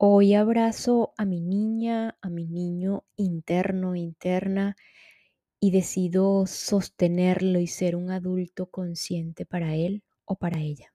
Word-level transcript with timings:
Hoy 0.00 0.34
abrazo 0.34 1.12
a 1.16 1.24
mi 1.24 1.40
niña, 1.40 2.16
a 2.22 2.28
mi 2.28 2.46
niño 2.46 3.02
interno, 3.16 3.96
interna, 3.96 4.76
y 5.58 5.72
decido 5.72 6.46
sostenerlo 6.46 7.58
y 7.58 7.66
ser 7.66 7.96
un 7.96 8.12
adulto 8.12 8.70
consciente 8.70 9.44
para 9.44 9.74
él 9.74 10.04
o 10.24 10.36
para 10.36 10.60
ella. 10.60 10.94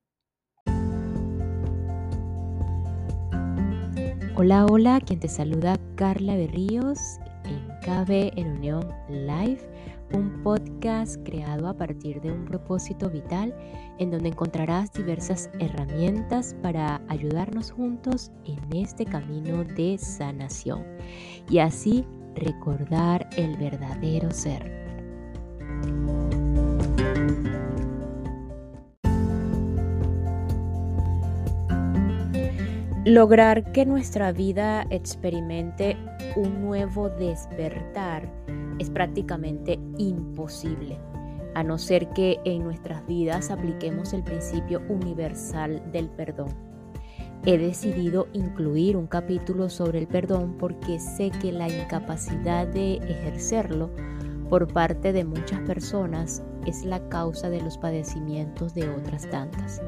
Hola, 4.37 4.65
hola, 4.67 5.01
quien 5.05 5.19
te 5.19 5.27
saluda 5.27 5.77
Carla 5.95 6.37
Berríos 6.37 6.97
en 7.43 7.59
KB 7.81 8.39
en 8.39 8.47
Unión 8.55 8.87
Live 9.09 9.72
un 10.13 10.41
podcast 10.43 11.17
creado 11.25 11.67
a 11.67 11.75
partir 11.75 12.21
de 12.21 12.31
un 12.31 12.45
propósito 12.45 13.09
vital 13.09 13.53
en 13.99 14.11
donde 14.11 14.29
encontrarás 14.29 14.93
diversas 14.93 15.49
herramientas 15.59 16.55
para 16.61 17.01
ayudarnos 17.09 17.71
juntos 17.71 18.31
en 18.45 18.59
este 18.75 19.05
camino 19.05 19.63
de 19.63 19.97
sanación 19.97 20.85
y 21.49 21.59
así 21.59 22.05
recordar 22.35 23.27
el 23.37 23.57
verdadero 23.57 24.31
ser. 24.31 24.83
Lograr 33.05 33.73
que 33.73 33.85
nuestra 33.85 34.31
vida 34.31 34.87
experimente 34.89 35.97
un 36.37 36.61
nuevo 36.61 37.09
despertar 37.09 38.29
es 38.79 38.89
prácticamente 38.89 39.79
imposible, 39.97 40.99
a 41.55 41.63
no 41.63 41.77
ser 41.77 42.09
que 42.09 42.39
en 42.45 42.63
nuestras 42.63 43.05
vidas 43.07 43.51
apliquemos 43.51 44.13
el 44.13 44.23
principio 44.23 44.81
universal 44.89 45.83
del 45.91 46.09
perdón. 46.09 46.49
He 47.45 47.57
decidido 47.57 48.27
incluir 48.33 48.95
un 48.95 49.07
capítulo 49.07 49.69
sobre 49.69 49.99
el 49.99 50.07
perdón 50.07 50.55
porque 50.57 50.99
sé 50.99 51.29
que 51.41 51.51
la 51.51 51.67
incapacidad 51.67 52.67
de 52.67 52.95
ejercerlo 52.95 53.89
por 54.49 54.71
parte 54.71 55.11
de 55.11 55.25
muchas 55.25 55.59
personas 55.61 56.41
es 56.65 56.85
la 56.85 57.09
causa 57.09 57.49
de 57.49 57.61
los 57.61 57.77
padecimientos 57.77 58.73
de 58.73 58.89
otras 58.89 59.29
tantas. 59.29 59.81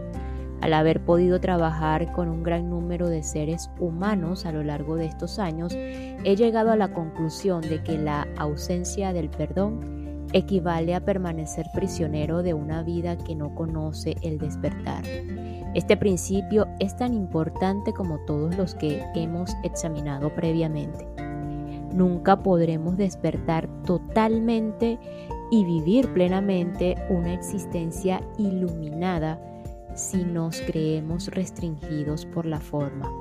Al 0.66 0.74
haber 0.74 1.06
podido 1.06 1.40
trabajar 1.40 2.12
con 2.12 2.28
un 2.28 2.42
gran 2.42 2.72
número 2.72 3.08
de 3.08 3.22
seres 3.22 3.70
humanos 3.80 4.48
a 4.48 4.52
lo 4.52 4.64
largo 4.64 4.96
de 4.96 5.06
estos 5.06 5.38
años, 5.38 5.76
he 5.76 6.36
llegado 6.36 6.72
a 6.72 6.76
la 6.76 6.92
conclusión 6.92 7.62
de 7.62 7.84
que 7.84 8.00
la 8.00 8.28
ausencia 8.36 9.14
del 9.14 9.30
perdón 9.30 10.26
equivale 10.34 10.96
a 10.96 11.06
permanecer 11.06 11.68
prisionero 11.76 12.42
de 12.42 12.56
una 12.56 12.82
vida 12.82 13.16
que 13.16 13.36
no 13.36 13.54
conoce 13.54 14.16
el 14.24 14.40
despertar. 14.40 15.04
Este 15.76 15.98
principio 15.98 16.66
es 16.80 16.98
tan 16.98 17.14
importante 17.14 17.94
como 17.94 18.18
todos 18.26 18.58
los 18.58 18.74
que 18.74 19.04
hemos 19.14 19.56
examinado 19.62 20.34
previamente. 20.34 21.06
Nunca 21.94 22.42
podremos 22.42 22.98
despertar 22.98 23.70
totalmente 23.84 24.98
y 25.52 25.64
vivir 25.64 26.12
plenamente 26.12 26.96
una 27.12 27.36
existencia 27.36 28.20
iluminada 28.40 29.40
si 29.96 30.24
nos 30.24 30.62
creemos 30.62 31.28
restringidos 31.28 32.26
por 32.26 32.46
la 32.46 32.60
forma. 32.60 33.12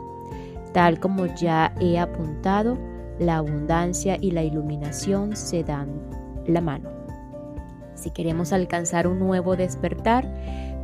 Tal 0.72 0.98
como 0.98 1.26
ya 1.26 1.72
he 1.80 1.98
apuntado, 1.98 2.76
la 3.18 3.36
abundancia 3.36 4.18
y 4.20 4.32
la 4.32 4.42
iluminación 4.42 5.36
se 5.36 5.62
dan 5.62 5.88
la 6.46 6.60
mano. 6.60 6.90
Si 7.94 8.10
queremos 8.10 8.52
alcanzar 8.52 9.06
un 9.06 9.20
nuevo 9.20 9.56
despertar, 9.56 10.28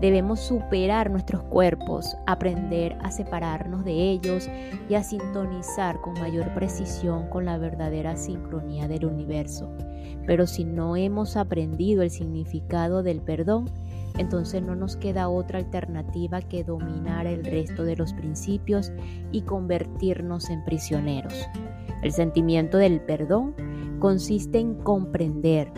debemos 0.01 0.41
superar 0.41 1.11
nuestros 1.11 1.43
cuerpos, 1.43 2.17
aprender 2.27 2.97
a 3.03 3.11
separarnos 3.11 3.85
de 3.85 4.11
ellos 4.11 4.49
y 4.89 4.95
a 4.95 5.03
sintonizar 5.03 6.01
con 6.01 6.15
mayor 6.15 6.55
precisión 6.55 7.29
con 7.29 7.45
la 7.45 7.59
verdadera 7.59 8.17
sincronía 8.17 8.89
del 8.89 9.05
universo. 9.07 9.71
Pero 10.27 10.47
si 10.47 10.65
no 10.65 10.97
hemos 10.97 11.37
aprendido 11.37 12.03
el 12.03 12.11
significado 12.11 13.03
del 13.03 13.21
perdón, 13.21 13.69
entonces 14.21 14.63
no 14.63 14.77
nos 14.77 14.97
queda 14.97 15.31
otra 15.31 15.59
alternativa 15.59 16.43
que 16.43 16.63
dominar 16.63 17.27
el 17.27 17.43
resto 17.43 17.85
de 17.85 17.97
los 17.97 18.13
principios 18.13 18.93
y 19.33 19.43
convertirnos 19.43 20.51
en 20.51 20.63
prisioneros. 20.65 21.33
El 22.03 22.13
sentimiento 22.13 22.77
del 22.77 23.01
perdón 23.01 23.55
consiste 23.99 24.59
en 24.59 24.75
comprender 24.75 25.73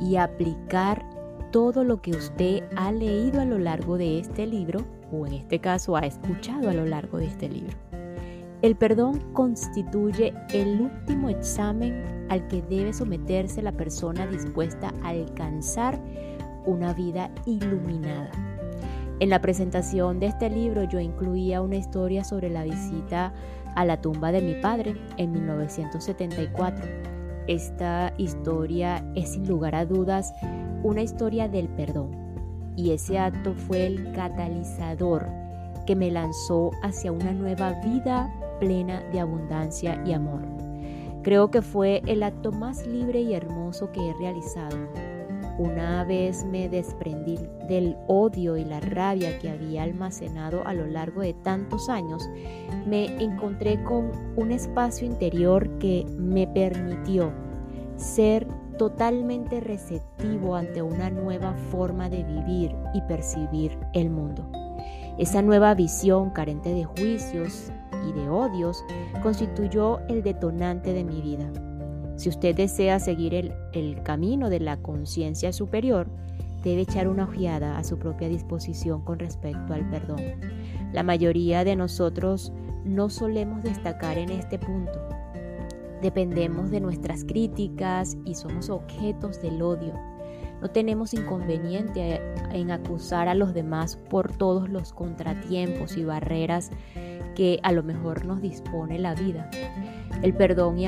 y 0.00 0.16
aplicar 0.16 1.04
todo 1.50 1.82
lo 1.82 2.00
que 2.00 2.12
usted 2.12 2.62
ha 2.76 2.92
leído 2.92 3.40
a 3.40 3.44
lo 3.44 3.58
largo 3.58 3.98
de 3.98 4.20
este 4.20 4.46
libro 4.46 4.86
o 5.10 5.26
en 5.26 5.32
este 5.32 5.58
caso 5.58 5.96
ha 5.96 6.00
escuchado 6.00 6.70
a 6.70 6.74
lo 6.74 6.86
largo 6.86 7.18
de 7.18 7.26
este 7.26 7.48
libro. 7.48 7.76
El 8.62 8.76
perdón 8.76 9.20
constituye 9.32 10.32
el 10.52 10.80
último 10.80 11.28
examen 11.28 12.26
al 12.28 12.46
que 12.46 12.62
debe 12.62 12.92
someterse 12.92 13.62
la 13.62 13.72
persona 13.72 14.28
dispuesta 14.28 14.94
a 15.02 15.08
alcanzar 15.08 16.00
una 16.70 16.94
vida 16.94 17.30
iluminada. 17.46 18.30
En 19.18 19.28
la 19.28 19.40
presentación 19.40 20.18
de 20.18 20.26
este 20.26 20.48
libro 20.48 20.84
yo 20.84 20.98
incluía 20.98 21.60
una 21.60 21.76
historia 21.76 22.24
sobre 22.24 22.48
la 22.48 22.64
visita 22.64 23.34
a 23.74 23.84
la 23.84 24.00
tumba 24.00 24.32
de 24.32 24.40
mi 24.40 24.54
padre 24.54 24.96
en 25.18 25.32
1974. 25.32 26.88
Esta 27.46 28.14
historia 28.16 29.04
es 29.14 29.32
sin 29.32 29.46
lugar 29.46 29.74
a 29.74 29.84
dudas 29.84 30.32
una 30.82 31.02
historia 31.02 31.48
del 31.48 31.68
perdón 31.68 32.10
y 32.76 32.92
ese 32.92 33.18
acto 33.18 33.52
fue 33.52 33.86
el 33.86 34.12
catalizador 34.12 35.26
que 35.86 35.96
me 35.96 36.10
lanzó 36.10 36.70
hacia 36.82 37.12
una 37.12 37.32
nueva 37.32 37.72
vida 37.84 38.32
plena 38.58 39.00
de 39.12 39.20
abundancia 39.20 40.02
y 40.06 40.12
amor. 40.12 40.40
Creo 41.22 41.50
que 41.50 41.60
fue 41.60 42.00
el 42.06 42.22
acto 42.22 42.52
más 42.52 42.86
libre 42.86 43.20
y 43.20 43.34
hermoso 43.34 43.90
que 43.92 44.08
he 44.08 44.14
realizado 44.14 44.78
una 45.60 46.04
vez 46.04 46.42
me 46.46 46.70
desprendí 46.70 47.38
del 47.68 47.94
odio 48.08 48.56
y 48.56 48.64
la 48.64 48.80
rabia 48.80 49.38
que 49.38 49.50
había 49.50 49.82
almacenado 49.82 50.66
a 50.66 50.72
lo 50.72 50.86
largo 50.86 51.20
de 51.20 51.34
tantos 51.34 51.90
años, 51.90 52.30
me 52.86 53.22
encontré 53.22 53.82
con 53.84 54.10
un 54.36 54.52
espacio 54.52 55.06
interior 55.06 55.68
que 55.78 56.06
me 56.16 56.46
permitió 56.46 57.30
ser 57.96 58.46
totalmente 58.78 59.60
receptivo 59.60 60.56
ante 60.56 60.80
una 60.80 61.10
nueva 61.10 61.52
forma 61.70 62.08
de 62.08 62.24
vivir 62.24 62.74
y 62.94 63.02
percibir 63.02 63.78
el 63.92 64.08
mundo. 64.08 64.50
Esa 65.18 65.42
nueva 65.42 65.74
visión 65.74 66.30
carente 66.30 66.72
de 66.72 66.84
juicios 66.84 67.70
y 68.08 68.12
de 68.18 68.30
odios 68.30 68.82
constituyó 69.22 69.98
el 70.08 70.22
detonante 70.22 70.94
de 70.94 71.04
mi 71.04 71.20
vida 71.20 71.52
si 72.20 72.28
usted 72.28 72.54
desea 72.54 73.00
seguir 73.00 73.54
el, 73.72 74.02
camino 74.02 74.50
de 74.50 74.60
la 74.60 74.76
conciencia 74.76 75.54
superior, 75.54 76.06
debe 76.62 76.82
echar 76.82 77.08
una 77.08 77.24
ojeada 77.24 77.78
a 77.78 77.82
su 77.82 77.98
propia 77.98 78.28
disposición 78.28 79.02
con 79.02 79.18
respecto 79.18 79.72
al 79.72 79.88
perdón. 79.88 80.20
La 80.92 81.02
mayoría 81.02 81.64
de 81.64 81.76
nosotros 81.76 82.52
no 82.84 83.08
solemos 83.08 83.62
destacar 83.62 84.18
en 84.18 84.28
este 84.32 84.58
punto. 84.58 85.00
Dependemos 86.02 86.70
de 86.70 86.80
nuestras 86.80 87.24
críticas 87.24 88.18
y 88.26 88.34
somos 88.34 88.68
objetos 88.68 89.40
del 89.40 89.62
odio. 89.62 89.94
No 90.60 90.68
tenemos 90.68 91.14
inconveniente 91.14 92.20
en 92.52 92.70
acusar 92.70 93.28
a 93.28 93.34
los 93.34 93.54
demás 93.54 93.96
por 93.96 94.30
todos 94.30 94.68
los 94.68 94.92
contratiempos 94.92 95.96
y 95.96 96.04
barreras 96.04 96.70
que 97.34 97.60
a 97.62 97.72
lo 97.72 97.82
mejor 97.82 98.26
nos 98.26 98.42
dispone 98.42 98.98
la 98.98 99.14
vida. 99.14 99.50
El 100.22 100.34
perdón 100.34 100.78
y 100.78 100.86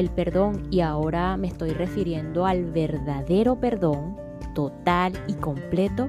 el 0.00 0.10
perdón, 0.10 0.66
y 0.70 0.80
ahora 0.80 1.36
me 1.36 1.48
estoy 1.48 1.70
refiriendo 1.70 2.46
al 2.46 2.64
verdadero 2.64 3.60
perdón, 3.60 4.16
total 4.54 5.12
y 5.26 5.34
completo, 5.34 6.08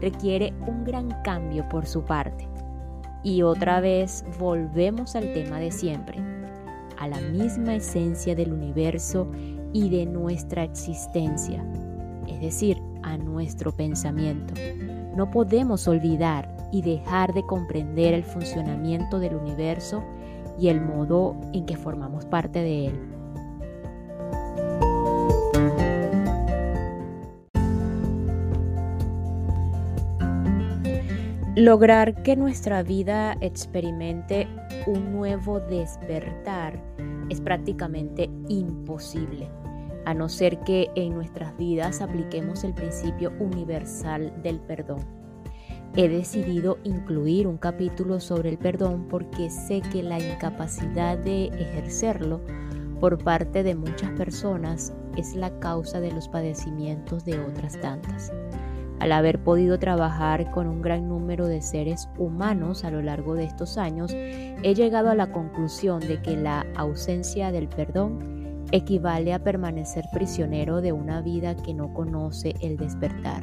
requiere 0.00 0.52
un 0.66 0.84
gran 0.84 1.10
cambio 1.22 1.68
por 1.68 1.86
su 1.86 2.02
parte. 2.02 2.48
Y 3.22 3.42
otra 3.42 3.80
vez 3.80 4.24
volvemos 4.38 5.14
al 5.16 5.32
tema 5.32 5.58
de 5.58 5.70
siempre, 5.70 6.18
a 6.98 7.08
la 7.08 7.20
misma 7.20 7.74
esencia 7.74 8.34
del 8.34 8.52
universo 8.52 9.30
y 9.72 9.88
de 9.90 10.06
nuestra 10.06 10.64
existencia, 10.64 11.64
es 12.26 12.40
decir, 12.40 12.82
a 13.02 13.16
nuestro 13.16 13.72
pensamiento. 13.72 14.54
No 15.16 15.30
podemos 15.30 15.86
olvidar 15.88 16.56
y 16.72 16.82
dejar 16.82 17.34
de 17.34 17.44
comprender 17.44 18.14
el 18.14 18.24
funcionamiento 18.24 19.18
del 19.18 19.34
universo 19.34 20.02
y 20.58 20.68
el 20.68 20.80
modo 20.80 21.36
en 21.52 21.66
que 21.66 21.76
formamos 21.76 22.24
parte 22.26 22.60
de 22.60 22.86
él. 22.86 23.19
Lograr 31.60 32.22
que 32.22 32.36
nuestra 32.36 32.82
vida 32.82 33.36
experimente 33.42 34.48
un 34.86 35.12
nuevo 35.12 35.60
despertar 35.60 36.82
es 37.28 37.42
prácticamente 37.42 38.30
imposible, 38.48 39.50
a 40.06 40.14
no 40.14 40.30
ser 40.30 40.60
que 40.60 40.90
en 40.94 41.12
nuestras 41.12 41.54
vidas 41.58 42.00
apliquemos 42.00 42.64
el 42.64 42.72
principio 42.72 43.34
universal 43.40 44.32
del 44.42 44.58
perdón. 44.60 45.04
he 45.96 46.08
decidido 46.08 46.78
incluir 46.82 47.46
un 47.46 47.58
capítulo 47.58 48.20
sobre 48.20 48.48
el 48.48 48.56
perdón 48.56 49.06
porque 49.10 49.50
sé 49.50 49.82
que 49.82 50.02
la 50.02 50.18
incapacidad 50.18 51.18
de 51.18 51.48
ejercerlo 51.48 52.40
por 53.00 53.22
parte 53.22 53.62
de 53.62 53.74
muchas 53.74 54.08
personas 54.12 54.94
es 55.18 55.34
la 55.34 55.50
causa 55.60 56.00
de 56.00 56.10
los 56.10 56.26
padecimientos 56.26 57.26
de 57.26 57.38
otras 57.38 57.78
tantas. 57.78 58.32
Al 59.00 59.12
haber 59.12 59.42
podido 59.42 59.78
trabajar 59.78 60.50
con 60.50 60.66
un 60.66 60.82
gran 60.82 61.08
número 61.08 61.46
de 61.46 61.62
seres 61.62 62.10
humanos 62.18 62.84
a 62.84 62.90
lo 62.90 63.00
largo 63.00 63.34
de 63.34 63.44
estos 63.44 63.78
años, 63.78 64.12
he 64.12 64.74
llegado 64.74 65.08
a 65.08 65.14
la 65.14 65.32
conclusión 65.32 66.00
de 66.00 66.20
que 66.20 66.36
la 66.36 66.66
ausencia 66.76 67.50
del 67.50 67.66
perdón 67.66 68.66
equivale 68.72 69.32
a 69.32 69.42
permanecer 69.42 70.04
prisionero 70.12 70.82
de 70.82 70.92
una 70.92 71.22
vida 71.22 71.56
que 71.56 71.72
no 71.72 71.94
conoce 71.94 72.54
el 72.60 72.76
despertar. 72.76 73.42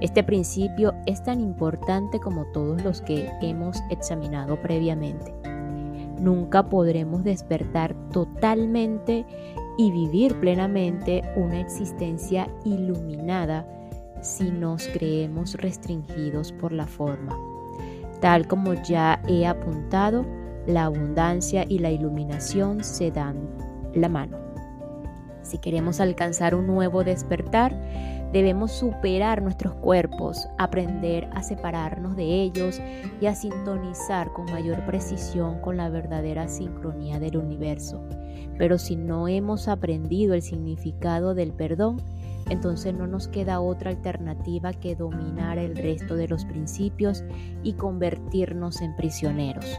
Este 0.00 0.24
principio 0.24 0.94
es 1.04 1.22
tan 1.22 1.40
importante 1.40 2.18
como 2.18 2.46
todos 2.46 2.82
los 2.82 3.02
que 3.02 3.30
hemos 3.42 3.82
examinado 3.90 4.60
previamente. 4.62 5.34
Nunca 6.18 6.68
podremos 6.70 7.24
despertar 7.24 7.94
totalmente 8.10 9.26
y 9.76 9.92
vivir 9.92 10.40
plenamente 10.40 11.22
una 11.36 11.60
existencia 11.60 12.48
iluminada 12.64 13.66
si 14.22 14.50
nos 14.50 14.88
creemos 14.88 15.54
restringidos 15.54 16.52
por 16.52 16.72
la 16.72 16.86
forma. 16.86 17.36
Tal 18.20 18.48
como 18.48 18.74
ya 18.74 19.22
he 19.28 19.46
apuntado, 19.46 20.26
la 20.66 20.84
abundancia 20.84 21.64
y 21.68 21.78
la 21.78 21.90
iluminación 21.90 22.84
se 22.84 23.10
dan 23.10 23.48
la 23.94 24.08
mano. 24.08 24.38
Si 25.42 25.58
queremos 25.58 26.00
alcanzar 26.00 26.54
un 26.54 26.66
nuevo 26.66 27.04
despertar, 27.04 27.74
debemos 28.32 28.72
superar 28.72 29.42
nuestros 29.42 29.74
cuerpos, 29.74 30.48
aprender 30.58 31.28
a 31.32 31.42
separarnos 31.42 32.16
de 32.16 32.42
ellos 32.42 32.80
y 33.20 33.26
a 33.26 33.34
sintonizar 33.34 34.32
con 34.32 34.46
mayor 34.46 34.84
precisión 34.86 35.60
con 35.60 35.76
la 35.76 35.88
verdadera 35.88 36.48
sincronía 36.48 37.18
del 37.18 37.36
universo. 37.36 38.02
Pero 38.58 38.78
si 38.78 38.96
no 38.96 39.28
hemos 39.28 39.68
aprendido 39.68 40.34
el 40.34 40.42
significado 40.42 41.34
del 41.34 41.52
perdón, 41.52 42.02
entonces 42.50 42.94
no 42.94 43.06
nos 43.06 43.28
queda 43.28 43.60
otra 43.60 43.90
alternativa 43.90 44.72
que 44.72 44.96
dominar 44.96 45.58
el 45.58 45.76
resto 45.76 46.16
de 46.16 46.28
los 46.28 46.44
principios 46.44 47.24
y 47.62 47.74
convertirnos 47.74 48.80
en 48.80 48.96
prisioneros. 48.96 49.78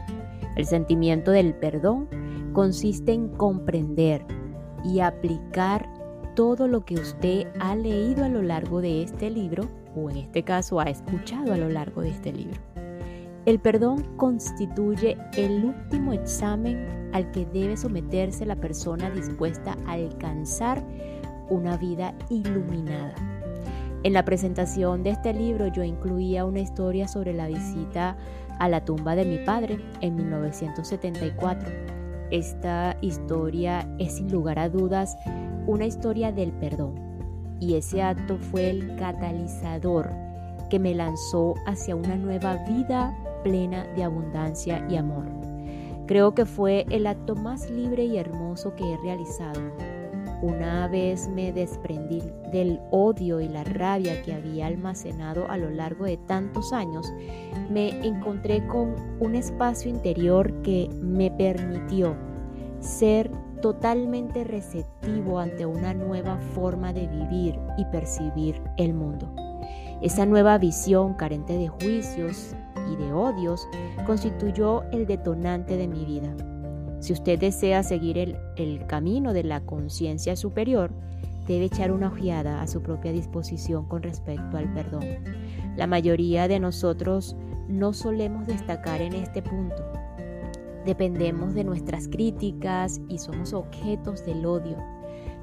El 0.56 0.66
sentimiento 0.66 1.30
del 1.30 1.54
perdón 1.54 2.08
consiste 2.52 3.12
en 3.12 3.28
comprender 3.28 4.24
y 4.84 5.00
aplicar 5.00 5.88
todo 6.34 6.68
lo 6.68 6.84
que 6.84 6.94
usted 6.94 7.48
ha 7.58 7.74
leído 7.74 8.24
a 8.24 8.28
lo 8.28 8.42
largo 8.42 8.80
de 8.80 9.02
este 9.02 9.30
libro, 9.30 9.68
o 9.96 10.10
en 10.10 10.18
este 10.18 10.42
caso 10.42 10.80
ha 10.80 10.84
escuchado 10.84 11.52
a 11.52 11.56
lo 11.56 11.68
largo 11.68 12.02
de 12.02 12.10
este 12.10 12.32
libro. 12.32 12.58
El 13.46 13.58
perdón 13.58 14.04
constituye 14.16 15.16
el 15.36 15.64
último 15.64 16.12
examen 16.12 17.10
al 17.12 17.30
que 17.32 17.46
debe 17.46 17.76
someterse 17.76 18.44
la 18.44 18.56
persona 18.56 19.10
dispuesta 19.10 19.76
a 19.86 19.92
alcanzar 19.92 20.84
una 21.48 21.76
vida 21.76 22.14
iluminada. 22.28 23.14
En 24.02 24.12
la 24.12 24.24
presentación 24.24 25.02
de 25.02 25.10
este 25.10 25.34
libro 25.34 25.66
yo 25.66 25.82
incluía 25.82 26.44
una 26.44 26.60
historia 26.60 27.08
sobre 27.08 27.34
la 27.34 27.48
visita 27.48 28.16
a 28.58 28.68
la 28.68 28.84
tumba 28.84 29.14
de 29.14 29.24
mi 29.24 29.38
padre 29.38 29.78
en 30.00 30.16
1974. 30.16 31.68
Esta 32.30 32.96
historia 33.00 33.88
es 33.98 34.16
sin 34.16 34.30
lugar 34.30 34.58
a 34.58 34.68
dudas 34.68 35.16
una 35.70 35.86
historia 35.86 36.32
del 36.32 36.52
perdón 36.52 36.94
y 37.60 37.74
ese 37.74 38.02
acto 38.02 38.38
fue 38.38 38.70
el 38.70 38.96
catalizador 38.96 40.10
que 40.68 40.78
me 40.78 40.94
lanzó 40.94 41.54
hacia 41.66 41.96
una 41.96 42.16
nueva 42.16 42.56
vida 42.68 43.16
plena 43.42 43.84
de 43.94 44.04
abundancia 44.04 44.86
y 44.88 44.96
amor. 44.96 45.26
Creo 46.06 46.34
que 46.34 46.44
fue 46.44 46.86
el 46.90 47.06
acto 47.06 47.34
más 47.34 47.70
libre 47.70 48.04
y 48.04 48.16
hermoso 48.16 48.74
que 48.74 48.92
he 48.92 48.96
realizado 48.98 49.60
una 50.42 50.88
vez 50.88 51.28
me 51.28 51.52
desprendí 51.52 52.22
del 52.50 52.80
odio 52.90 53.40
y 53.40 53.48
la 53.48 53.62
rabia 53.62 54.22
que 54.22 54.32
había 54.32 54.68
almacenado 54.68 55.46
a 55.50 55.58
lo 55.58 55.68
largo 55.68 56.06
de 56.06 56.16
tantos 56.16 56.72
años, 56.72 57.12
me 57.68 57.90
encontré 58.06 58.66
con 58.66 58.94
un 59.20 59.34
espacio 59.34 59.90
interior 59.90 60.62
que 60.62 60.88
me 61.02 61.30
permitió 61.30 62.16
ser 62.80 63.30
totalmente 63.60 64.44
receptivo 64.44 65.38
ante 65.38 65.66
una 65.66 65.94
nueva 65.94 66.38
forma 66.54 66.92
de 66.92 67.06
vivir 67.06 67.58
y 67.76 67.84
percibir 67.86 68.60
el 68.76 68.94
mundo. 68.94 69.32
Esa 70.02 70.26
nueva 70.26 70.58
visión 70.58 71.14
carente 71.14 71.56
de 71.58 71.68
juicios 71.68 72.54
y 72.90 72.96
de 72.96 73.12
odios 73.12 73.66
constituyó 74.06 74.82
el 74.92 75.06
detonante 75.06 75.76
de 75.76 75.88
mi 75.88 76.04
vida 76.04 76.34
si 77.00 77.14
usted 77.14 77.38
desea 77.38 77.82
seguir 77.82 78.18
el, 78.56 78.86
camino 78.86 79.32
de 79.32 79.42
la 79.42 79.60
conciencia 79.62 80.36
superior, 80.36 80.92
debe 81.46 81.64
echar 81.64 81.92
una 81.92 82.08
ojeada 82.08 82.60
a 82.60 82.66
su 82.66 82.82
propia 82.82 83.10
disposición 83.10 83.86
con 83.86 84.02
respecto 84.02 84.58
al 84.58 84.72
perdón. 84.74 85.04
La 85.76 85.86
mayoría 85.86 86.46
de 86.46 86.60
nosotros 86.60 87.34
no 87.68 87.94
solemos 87.94 88.46
destacar 88.46 89.00
en 89.00 89.14
este 89.14 89.40
punto. 89.40 89.82
Dependemos 90.84 91.54
de 91.54 91.64
nuestras 91.64 92.08
críticas 92.08 93.00
y 93.08 93.18
somos 93.18 93.52
objetos 93.52 94.24
del 94.24 94.46
odio. 94.46 94.78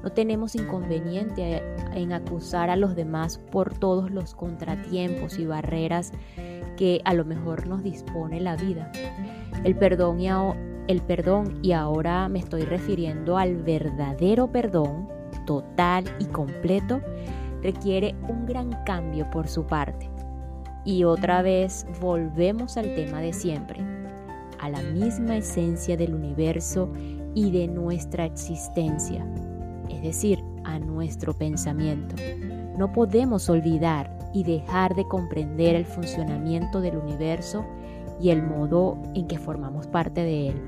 No 0.02 0.10
tenemos 0.12 0.54
inconveniente 0.54 1.62
en 1.94 2.12
acusar 2.12 2.70
a 2.70 2.76
los 2.76 2.94
demás 2.94 3.38
por 3.38 3.76
todos 3.78 4.10
los 4.10 4.34
contratiempos 4.34 5.38
y 5.38 5.46
barreras 5.46 6.12
que 6.76 7.00
a 7.04 7.14
lo 7.14 7.24
mejor 7.24 7.66
nos 7.66 7.82
dispone 7.82 8.40
la 8.40 8.56
vida. 8.56 8.92
El 9.64 9.76
perdón 9.76 10.20
y, 10.20 10.28
el 10.28 11.02
perdón, 11.02 11.58
y 11.62 11.72
ahora 11.72 12.28
me 12.28 12.38
estoy 12.38 12.62
refiriendo 12.62 13.36
al 13.36 13.56
verdadero 13.56 14.50
perdón, 14.52 15.08
total 15.46 16.04
y 16.18 16.26
completo, 16.26 17.00
requiere 17.62 18.14
un 18.28 18.46
gran 18.46 18.84
cambio 18.84 19.28
por 19.30 19.48
su 19.48 19.66
parte. 19.66 20.08
Y 20.84 21.04
otra 21.04 21.42
vez 21.42 21.86
volvemos 22.00 22.76
al 22.76 22.94
tema 22.94 23.20
de 23.20 23.32
siempre, 23.32 23.80
a 24.58 24.68
la 24.68 24.82
misma 24.82 25.36
esencia 25.36 25.96
del 25.96 26.14
universo 26.14 26.90
y 27.34 27.50
de 27.50 27.68
nuestra 27.68 28.24
existencia, 28.24 29.26
es 29.88 30.02
decir, 30.02 30.38
a 30.64 30.78
nuestro 30.78 31.36
pensamiento. 31.36 32.16
No 32.76 32.92
podemos 32.92 33.48
olvidar 33.48 34.16
y 34.34 34.44
dejar 34.44 34.94
de 34.94 35.06
comprender 35.06 35.74
el 35.74 35.86
funcionamiento 35.86 36.80
del 36.80 36.96
universo 36.96 37.64
y 38.20 38.30
el 38.30 38.42
modo 38.42 39.00
en 39.14 39.26
que 39.26 39.38
formamos 39.38 39.86
parte 39.86 40.22
de 40.22 40.48
él. 40.48 40.62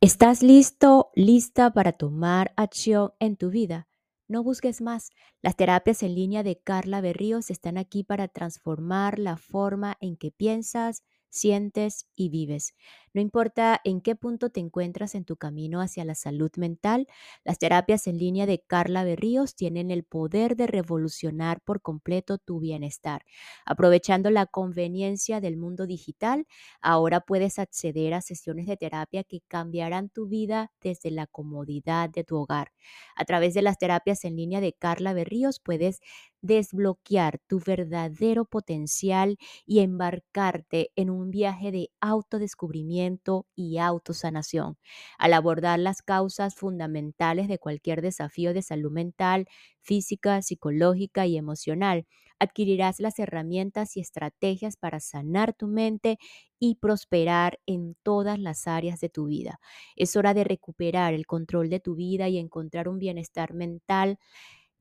¿Estás 0.00 0.42
listo, 0.42 1.10
lista 1.14 1.72
para 1.72 1.92
tomar 1.92 2.52
acción 2.56 3.12
en 3.18 3.36
tu 3.36 3.50
vida? 3.50 3.88
No 4.28 4.42
busques 4.42 4.80
más. 4.80 5.10
Las 5.42 5.56
terapias 5.56 6.02
en 6.02 6.14
línea 6.14 6.42
de 6.42 6.58
Carla 6.60 7.00
Berríos 7.00 7.50
están 7.50 7.76
aquí 7.78 8.02
para 8.04 8.28
transformar 8.28 9.18
la 9.18 9.36
forma 9.36 9.96
en 10.00 10.16
que 10.16 10.30
piensas, 10.32 11.02
sientes 11.36 12.06
y 12.16 12.28
vives. 12.30 12.74
No 13.14 13.20
importa 13.20 13.80
en 13.84 14.00
qué 14.02 14.14
punto 14.14 14.50
te 14.50 14.60
encuentras 14.60 15.14
en 15.14 15.24
tu 15.24 15.36
camino 15.36 15.80
hacia 15.80 16.04
la 16.04 16.14
salud 16.14 16.50
mental, 16.56 17.06
las 17.44 17.58
terapias 17.58 18.06
en 18.06 18.18
línea 18.18 18.44
de 18.46 18.60
Carla 18.60 19.04
Berríos 19.04 19.54
tienen 19.54 19.90
el 19.90 20.04
poder 20.04 20.56
de 20.56 20.66
revolucionar 20.66 21.60
por 21.62 21.80
completo 21.80 22.36
tu 22.38 22.60
bienestar. 22.60 23.24
Aprovechando 23.64 24.30
la 24.30 24.46
conveniencia 24.46 25.40
del 25.40 25.56
mundo 25.56 25.86
digital, 25.86 26.46
ahora 26.80 27.20
puedes 27.20 27.58
acceder 27.58 28.14
a 28.14 28.20
sesiones 28.22 28.66
de 28.66 28.76
terapia 28.76 29.24
que 29.24 29.40
cambiarán 29.48 30.10
tu 30.10 30.26
vida 30.26 30.72
desde 30.82 31.10
la 31.10 31.26
comodidad 31.26 32.10
de 32.10 32.24
tu 32.24 32.36
hogar. 32.36 32.72
A 33.14 33.24
través 33.24 33.54
de 33.54 33.62
las 33.62 33.78
terapias 33.78 34.24
en 34.24 34.36
línea 34.36 34.60
de 34.60 34.72
Carla 34.72 35.12
Berríos 35.12 35.60
puedes 35.60 36.00
desbloquear 36.42 37.38
tu 37.46 37.60
verdadero 37.60 38.44
potencial 38.44 39.36
y 39.66 39.80
embarcarte 39.80 40.90
en 40.96 41.10
un 41.10 41.30
viaje 41.30 41.72
de 41.72 41.90
autodescubrimiento 42.00 43.46
y 43.54 43.78
autosanación. 43.78 44.78
Al 45.18 45.32
abordar 45.34 45.78
las 45.78 46.02
causas 46.02 46.54
fundamentales 46.54 47.48
de 47.48 47.58
cualquier 47.58 48.02
desafío 48.02 48.54
de 48.54 48.62
salud 48.62 48.90
mental, 48.92 49.46
física, 49.80 50.42
psicológica 50.42 51.26
y 51.26 51.36
emocional, 51.36 52.06
adquirirás 52.38 53.00
las 53.00 53.18
herramientas 53.18 53.96
y 53.96 54.00
estrategias 54.00 54.76
para 54.76 55.00
sanar 55.00 55.54
tu 55.54 55.68
mente 55.68 56.18
y 56.58 56.76
prosperar 56.76 57.60
en 57.66 57.96
todas 58.02 58.38
las 58.38 58.66
áreas 58.66 59.00
de 59.00 59.08
tu 59.08 59.26
vida. 59.26 59.58
Es 59.96 60.16
hora 60.16 60.34
de 60.34 60.44
recuperar 60.44 61.14
el 61.14 61.26
control 61.26 61.70
de 61.70 61.80
tu 61.80 61.94
vida 61.94 62.28
y 62.28 62.38
encontrar 62.38 62.88
un 62.88 62.98
bienestar 62.98 63.54
mental 63.54 64.18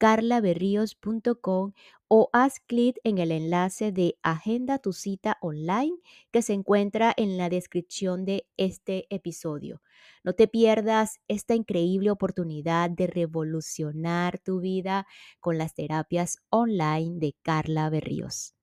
www.carlaberrios.com 0.00 1.72
o 2.08 2.30
haz 2.32 2.60
clic 2.60 2.98
en 3.04 3.18
el 3.18 3.32
enlace 3.32 3.92
de 3.92 4.16
Agenda 4.22 4.78
tu 4.78 4.92
cita 4.92 5.36
online 5.40 5.96
que 6.30 6.42
se 6.42 6.54
encuentra 6.54 7.12
en 7.16 7.36
la 7.36 7.48
descripción 7.48 8.24
de 8.24 8.46
este 8.56 9.06
episodio. 9.14 9.82
No 10.24 10.32
te 10.32 10.48
pierdas 10.48 11.20
esta 11.28 11.54
increíble 11.54 12.10
oportunidad 12.10 12.90
de 12.90 13.06
revolucionar 13.06 14.38
tu 14.38 14.60
vida 14.60 15.06
con 15.40 15.58
las 15.58 15.74
terapias 15.74 16.38
online 16.48 17.18
de 17.18 17.34
Carla 17.42 17.90
Berríos. 17.90 18.54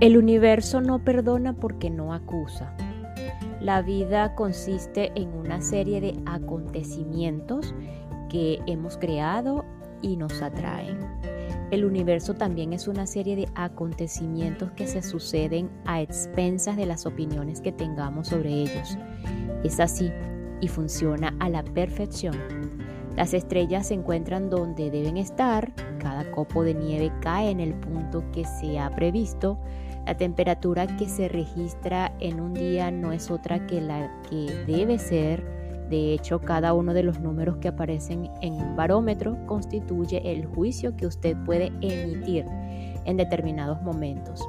El 0.00 0.16
universo 0.16 0.80
no 0.80 1.02
perdona 1.02 1.54
porque 1.54 1.90
no 1.90 2.14
acusa. 2.14 2.76
La 3.60 3.82
vida 3.82 4.34
consiste 4.36 5.10
en 5.16 5.34
una 5.34 5.60
serie 5.60 6.00
de 6.00 6.14
acontecimientos 6.26 7.74
que 8.28 8.60
hemos 8.66 8.96
creado 8.98 9.64
y 10.00 10.16
nos 10.16 10.42
atraen. 10.42 10.98
El 11.70 11.84
universo 11.84 12.34
también 12.34 12.72
es 12.72 12.88
una 12.88 13.06
serie 13.06 13.36
de 13.36 13.48
acontecimientos 13.54 14.70
que 14.72 14.86
se 14.86 15.02
suceden 15.02 15.70
a 15.84 16.00
expensas 16.00 16.76
de 16.76 16.86
las 16.86 17.04
opiniones 17.04 17.60
que 17.60 17.72
tengamos 17.72 18.28
sobre 18.28 18.50
ellos. 18.50 18.96
Es 19.64 19.80
así 19.80 20.10
y 20.60 20.68
funciona 20.68 21.34
a 21.40 21.48
la 21.48 21.62
perfección. 21.62 22.36
Las 23.16 23.34
estrellas 23.34 23.88
se 23.88 23.94
encuentran 23.94 24.48
donde 24.48 24.90
deben 24.90 25.16
estar, 25.16 25.72
cada 25.98 26.30
copo 26.30 26.62
de 26.62 26.74
nieve 26.74 27.12
cae 27.20 27.50
en 27.50 27.58
el 27.58 27.74
punto 27.74 28.22
que 28.32 28.44
se 28.44 28.78
ha 28.78 28.94
previsto, 28.94 29.58
la 30.08 30.16
temperatura 30.16 30.86
que 30.96 31.06
se 31.06 31.28
registra 31.28 32.14
en 32.18 32.40
un 32.40 32.54
día 32.54 32.90
no 32.90 33.12
es 33.12 33.30
otra 33.30 33.66
que 33.66 33.82
la 33.82 34.10
que 34.30 34.64
debe 34.66 34.98
ser 34.98 35.44
de 35.90 36.12
hecho, 36.12 36.40
cada 36.40 36.74
uno 36.74 36.92
de 36.92 37.02
los 37.02 37.20
números 37.20 37.58
que 37.58 37.68
aparecen 37.68 38.30
en 38.42 38.54
un 38.54 38.76
barómetro 38.76 39.38
constituye 39.46 40.20
el 40.32 40.44
juicio 40.46 40.96
que 40.96 41.06
usted 41.06 41.36
puede 41.44 41.72
emitir 41.80 42.44
en 43.04 43.16
determinados 43.16 43.80
momentos. 43.82 44.46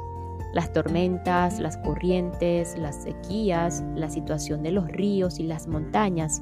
Las 0.54 0.74
tormentas, 0.74 1.60
las 1.60 1.78
corrientes, 1.78 2.78
las 2.78 3.04
sequías, 3.04 3.84
la 3.96 4.10
situación 4.10 4.64
de 4.64 4.72
los 4.72 4.88
ríos 4.90 5.40
y 5.40 5.44
las 5.44 5.68
montañas, 5.68 6.42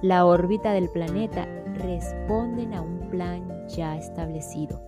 la 0.00 0.24
órbita 0.24 0.72
del 0.72 0.88
planeta 0.88 1.46
responden 1.74 2.72
a 2.72 2.80
un 2.80 3.10
plan 3.10 3.66
ya 3.68 3.96
establecido. 3.96 4.87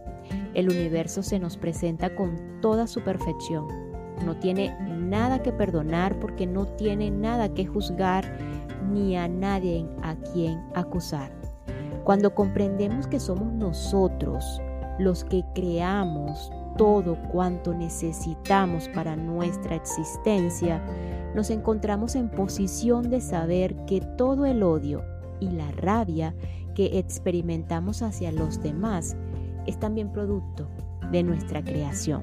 El 0.55 0.69
universo 0.69 1.23
se 1.23 1.39
nos 1.39 1.57
presenta 1.57 2.15
con 2.15 2.61
toda 2.61 2.87
su 2.87 3.01
perfección. 3.03 3.69
No 4.25 4.37
tiene 4.37 4.77
nada 4.81 5.43
que 5.43 5.53
perdonar 5.53 6.19
porque 6.19 6.47
no 6.47 6.67
tiene 6.67 7.11
nada 7.11 7.55
que 7.55 7.67
juzgar 7.67 8.25
ni 8.91 9.17
a 9.17 9.29
nadie 9.29 9.87
a 10.03 10.17
quien 10.17 10.61
acusar. 10.75 11.31
Cuando 12.05 12.35
comprendemos 12.35 13.07
que 13.07 13.21
somos 13.21 13.53
nosotros 13.53 14.61
los 14.99 15.25
que 15.25 15.45
creamos 15.55 16.51
todo 16.77 17.17
cuanto 17.31 17.73
necesitamos 17.73 18.89
para 18.89 19.17
nuestra 19.17 19.77
existencia, 19.77 20.83
nos 21.35 21.51
encontramos 21.51 22.17
en 22.17 22.31
posición 22.31 23.09
de 23.11 23.21
saber 23.21 23.77
que 23.87 24.01
todo 24.01 24.47
el 24.47 24.63
odio 24.63 25.03
y 25.39 25.51
la 25.51 25.71
rabia 25.71 26.35
que 26.75 26.99
experimentamos 26.99 28.03
hacia 28.03 28.33
los 28.33 28.63
demás 28.63 29.17
es 29.71 29.79
también 29.79 30.13
producto 30.13 30.69
de 31.11 31.23
nuestra 31.23 31.63
creación. 31.63 32.23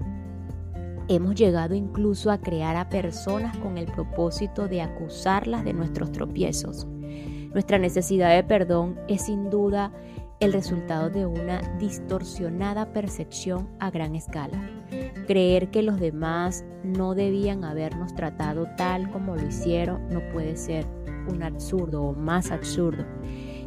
Hemos 1.08 1.36
llegado 1.36 1.74
incluso 1.74 2.30
a 2.32 2.40
crear 2.40 2.76
a 2.76 2.90
personas 2.90 3.58
con 3.58 3.78
el 3.78 3.86
propósito 3.86 4.68
de 4.68 4.82
acusarlas 4.82 5.64
de 5.64 5.74
nuestros 5.74 6.12
tropiezos. 6.12 6.86
Nuestra 7.54 7.80
necesidad 7.80 8.36
de 8.36 8.44
perdón 8.44 9.00
es 9.08 9.24
sin 9.24 9.50
duda 9.50 9.94
el 10.42 10.54
resultado 10.54 11.10
de 11.10 11.26
una 11.26 11.62
distorsionada 11.80 12.92
percepción 12.92 13.70
a 13.80 13.90
gran 13.90 14.16
escala. 14.16 14.70
Creer 15.26 15.72
que 15.72 15.82
los 15.82 16.00
demás 16.00 16.66
no 16.84 17.16
debían 17.16 17.64
habernos 17.64 18.14
tratado 18.14 18.68
tal 18.76 19.10
como 19.10 19.36
lo 19.36 19.48
hicieron 19.48 20.08
no 20.10 20.20
puede 20.34 20.58
ser 20.58 20.86
un 21.28 21.42
absurdo 21.42 22.04
o 22.04 22.14
más 22.14 22.52
absurdo. 22.52 23.06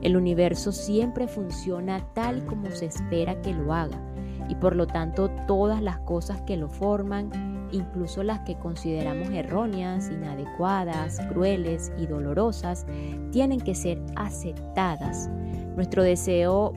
El 0.02 0.16
universo 0.16 0.72
siempre 0.72 1.28
funciona 1.28 2.00
tal 2.14 2.44
como 2.46 2.70
se 2.70 2.86
espera 2.86 3.40
que 3.42 3.52
lo 3.52 3.72
haga 3.72 4.00
y 4.48 4.54
por 4.54 4.74
lo 4.74 4.86
tanto 4.86 5.30
todas 5.46 5.82
las 5.82 5.98
cosas 6.00 6.42
que 6.42 6.56
lo 6.56 6.68
forman, 6.68 7.68
incluso 7.70 8.22
las 8.22 8.40
que 8.40 8.56
consideramos 8.56 9.28
erróneas, 9.30 10.10
inadecuadas, 10.10 11.20
crueles 11.28 11.92
y 11.98 12.06
dolorosas, 12.06 12.86
tienen 13.30 13.60
que 13.60 13.74
ser 13.74 14.02
aceptadas. 14.16 15.30
Nuestro 15.76 16.02
deseo 16.02 16.72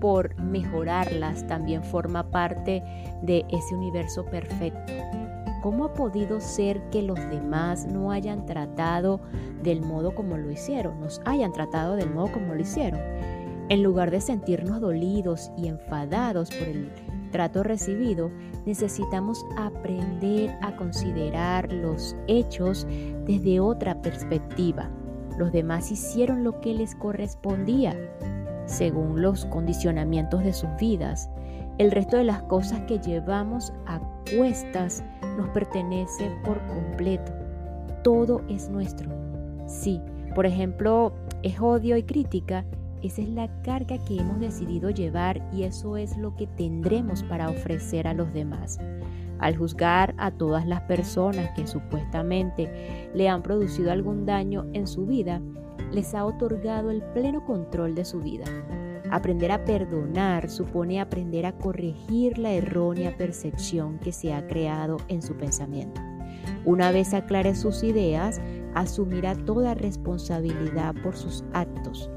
por 0.00 0.40
mejorarlas 0.40 1.46
también 1.48 1.82
forma 1.82 2.30
parte 2.30 2.82
de 3.22 3.44
ese 3.50 3.74
universo 3.74 4.24
perfecto. 4.26 4.92
¿Cómo 5.62 5.84
ha 5.84 5.94
podido 5.94 6.40
ser 6.40 6.80
que 6.90 7.02
los 7.02 7.18
demás 7.30 7.86
no 7.86 8.12
hayan 8.12 8.46
tratado 8.46 9.20
del 9.62 9.80
modo 9.80 10.14
como 10.14 10.36
lo 10.36 10.50
hicieron, 10.50 11.00
nos 11.00 11.20
hayan 11.24 11.52
tratado 11.52 11.96
del 11.96 12.10
modo 12.10 12.30
como 12.32 12.54
lo 12.54 12.60
hicieron? 12.60 13.00
En 13.68 13.82
lugar 13.82 14.10
de 14.10 14.20
sentirnos 14.20 14.80
dolidos 14.80 15.50
y 15.56 15.68
enfadados 15.68 16.50
por 16.50 16.68
el 16.68 16.90
trato 17.32 17.62
recibido, 17.62 18.30
necesitamos 18.64 19.44
aprender 19.56 20.56
a 20.62 20.76
considerar 20.76 21.72
los 21.72 22.16
hechos 22.28 22.86
desde 23.26 23.60
otra 23.60 24.00
perspectiva. 24.00 24.88
Los 25.36 25.52
demás 25.52 25.90
hicieron 25.90 26.44
lo 26.44 26.60
que 26.60 26.72
les 26.72 26.94
correspondía, 26.94 27.94
según 28.66 29.20
los 29.20 29.44
condicionamientos 29.46 30.42
de 30.44 30.52
sus 30.52 30.70
vidas. 30.78 31.28
El 31.78 31.90
resto 31.90 32.16
de 32.16 32.24
las 32.24 32.42
cosas 32.44 32.80
que 32.88 32.98
llevamos 32.98 33.72
a 33.86 34.00
cuestas 34.36 35.04
nos 35.38 35.48
pertenece 35.48 36.30
por 36.44 36.60
completo. 36.66 37.32
Todo 38.04 38.42
es 38.50 38.68
nuestro. 38.68 39.10
Sí, 39.66 40.02
por 40.34 40.44
ejemplo, 40.44 41.14
es 41.42 41.58
odio 41.58 41.96
y 41.96 42.02
crítica 42.02 42.64
esa 43.02 43.22
es 43.22 43.28
la 43.28 43.48
carga 43.62 43.96
que 43.98 44.16
hemos 44.16 44.40
decidido 44.40 44.90
llevar 44.90 45.40
y 45.52 45.62
eso 45.62 45.96
es 45.96 46.16
lo 46.16 46.34
que 46.34 46.48
tendremos 46.48 47.22
para 47.22 47.48
ofrecer 47.48 48.08
a 48.08 48.14
los 48.14 48.32
demás. 48.32 48.80
Al 49.38 49.56
juzgar 49.56 50.14
a 50.18 50.32
todas 50.32 50.66
las 50.66 50.80
personas 50.82 51.50
que 51.54 51.68
supuestamente 51.68 53.08
le 53.14 53.28
han 53.28 53.42
producido 53.42 53.92
algún 53.92 54.26
daño 54.26 54.66
en 54.72 54.88
su 54.88 55.06
vida, 55.06 55.40
les 55.92 56.12
ha 56.12 56.24
otorgado 56.24 56.90
el 56.90 57.02
pleno 57.02 57.44
control 57.44 57.94
de 57.94 58.04
su 58.04 58.20
vida. 58.20 58.46
Aprender 59.10 59.52
a 59.52 59.64
perdonar 59.64 60.50
supone 60.50 61.00
aprender 61.00 61.46
a 61.46 61.52
corregir 61.52 62.38
la 62.38 62.52
errónea 62.52 63.16
percepción 63.16 63.98
que 63.98 64.12
se 64.12 64.32
ha 64.32 64.46
creado 64.46 64.98
en 65.08 65.22
su 65.22 65.36
pensamiento. 65.36 66.00
Una 66.64 66.90
vez 66.92 67.14
aclare 67.14 67.54
sus 67.54 67.82
ideas, 67.82 68.40
asumirá 68.74 69.34
toda 69.34 69.74
responsabilidad 69.74 70.94
por 71.02 71.16
sus 71.16 71.44
actos 71.52 72.10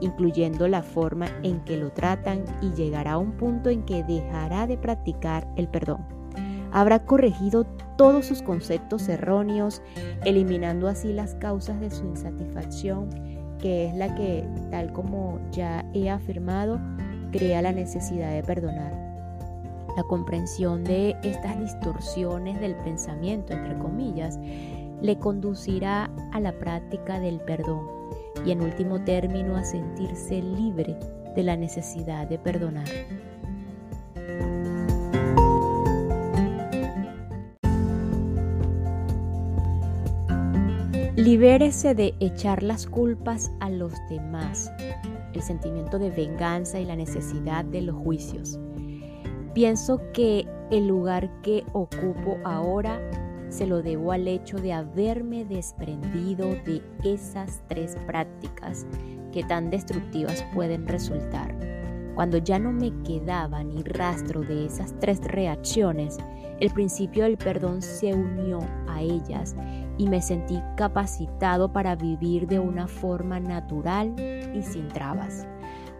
incluyendo 0.00 0.66
la 0.68 0.82
forma 0.82 1.26
en 1.42 1.60
que 1.60 1.76
lo 1.76 1.92
tratan 1.92 2.44
y 2.60 2.70
llegará 2.72 3.12
a 3.12 3.18
un 3.18 3.32
punto 3.32 3.70
en 3.70 3.82
que 3.84 4.02
dejará 4.02 4.66
de 4.66 4.76
practicar 4.78 5.46
el 5.56 5.68
perdón. 5.68 6.04
Habrá 6.72 7.04
corregido 7.04 7.64
todos 7.96 8.26
sus 8.26 8.42
conceptos 8.42 9.08
erróneos, 9.08 9.82
eliminando 10.24 10.88
así 10.88 11.12
las 11.12 11.34
causas 11.34 11.80
de 11.80 11.90
su 11.90 12.04
insatisfacción, 12.04 13.10
que 13.60 13.86
es 13.86 13.94
la 13.94 14.14
que, 14.14 14.44
tal 14.70 14.92
como 14.92 15.38
ya 15.52 15.84
he 15.92 16.10
afirmado, 16.10 16.80
crea 17.30 17.62
la 17.62 17.72
necesidad 17.72 18.32
de 18.32 18.42
perdonar. 18.42 18.92
La 19.96 20.02
comprensión 20.04 20.84
de 20.84 21.16
estas 21.22 21.58
distorsiones 21.58 22.60
del 22.60 22.76
pensamiento, 22.76 23.52
entre 23.52 23.76
comillas, 23.78 24.38
le 25.02 25.18
conducirá 25.18 26.10
a 26.32 26.40
la 26.40 26.52
práctica 26.52 27.18
del 27.20 27.40
perdón 27.40 27.86
y 28.44 28.52
en 28.52 28.62
último 28.62 29.02
término 29.02 29.56
a 29.56 29.64
sentirse 29.64 30.40
libre 30.40 30.96
de 31.34 31.42
la 31.42 31.56
necesidad 31.56 32.26
de 32.26 32.38
perdonar. 32.38 32.86
Libérese 41.20 41.94
de 41.94 42.14
echar 42.18 42.62
las 42.62 42.86
culpas 42.86 43.52
a 43.60 43.68
los 43.68 43.92
demás, 44.08 44.72
el 45.34 45.42
sentimiento 45.42 45.98
de 45.98 46.08
venganza 46.08 46.80
y 46.80 46.86
la 46.86 46.96
necesidad 46.96 47.62
de 47.62 47.82
los 47.82 47.94
juicios. 47.94 48.58
Pienso 49.52 50.00
que 50.14 50.48
el 50.70 50.86
lugar 50.86 51.30
que 51.42 51.62
ocupo 51.74 52.38
ahora 52.42 52.98
se 53.50 53.66
lo 53.66 53.82
debo 53.82 54.12
al 54.12 54.28
hecho 54.28 54.56
de 54.56 54.72
haberme 54.72 55.44
desprendido 55.44 56.48
de 56.64 56.80
esas 57.04 57.60
tres 57.68 57.98
prácticas 58.06 58.86
que 59.30 59.44
tan 59.44 59.68
destructivas 59.68 60.42
pueden 60.54 60.88
resultar. 60.88 61.54
Cuando 62.14 62.38
ya 62.38 62.58
no 62.58 62.72
me 62.72 62.94
quedaba 63.02 63.62
ni 63.62 63.82
rastro 63.82 64.40
de 64.40 64.64
esas 64.64 64.98
tres 65.00 65.20
reacciones, 65.22 66.16
el 66.60 66.70
principio 66.70 67.24
del 67.24 67.36
perdón 67.36 67.82
se 67.82 68.14
unió 68.14 68.60
a 68.88 69.02
ellas 69.02 69.54
y 70.00 70.08
me 70.08 70.22
sentí 70.22 70.62
capacitado 70.76 71.74
para 71.74 71.94
vivir 71.94 72.46
de 72.46 72.58
una 72.58 72.88
forma 72.88 73.38
natural 73.38 74.14
y 74.54 74.62
sin 74.62 74.88
trabas. 74.88 75.46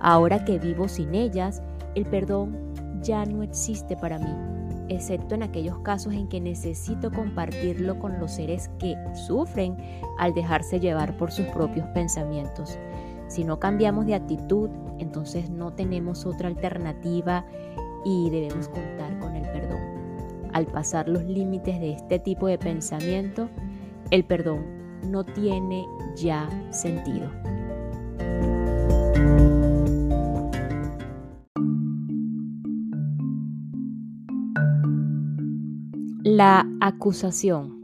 Ahora 0.00 0.42
que 0.42 0.59
vivo 0.59 0.88
sin 0.88 1.14
ellas, 1.14 1.61
el 1.95 2.07
perdón 2.07 2.57
ya 3.02 3.26
no 3.26 3.42
existe 3.42 3.99
para 3.99 4.19
mí, 4.19 4.35
excepto 4.88 5.35
en 5.35 5.42
aquellos 5.42 5.80
casos 5.80 6.14
en 6.14 6.28
que 6.28 6.40
necesito 6.40 7.12
compartirlo 7.12 7.99
con 7.99 8.19
los 8.19 8.33
seres 8.33 8.71
que 8.78 8.97
sufren 9.12 9.76
al 10.16 10.33
dejarse 10.33 10.80
llevar 10.80 11.19
por 11.19 11.30
sus 11.30 11.45
propios 11.49 11.87
pensamientos. 11.88 12.78
Si 13.28 13.45
no 13.45 13.61
cambiamos 13.61 14.07
de 14.07 14.14
actitud, 14.14 14.71
entonces 14.99 15.50
no 15.50 15.75
tenemos 15.75 16.25
otra 16.25 16.49
alternativa 16.49 17.45
y 18.07 18.30
debemos 18.30 18.66
contar 18.69 19.19
con 19.19 19.37
el 19.37 19.42
perdón. 19.42 20.00
Al 20.54 20.64
pasar 20.64 21.07
los 21.07 21.23
límites 21.25 21.78
de 21.78 21.92
este 21.92 22.19
tipo 22.19 22.47
de 22.47 22.57
pensamiento, 22.57 23.50
el 24.11 24.25
perdón 24.25 24.64
no 25.09 25.25
tiene 25.25 25.87
ya 26.17 26.49
sentido. 26.71 27.31
La 36.23 36.67
acusación. 36.81 37.81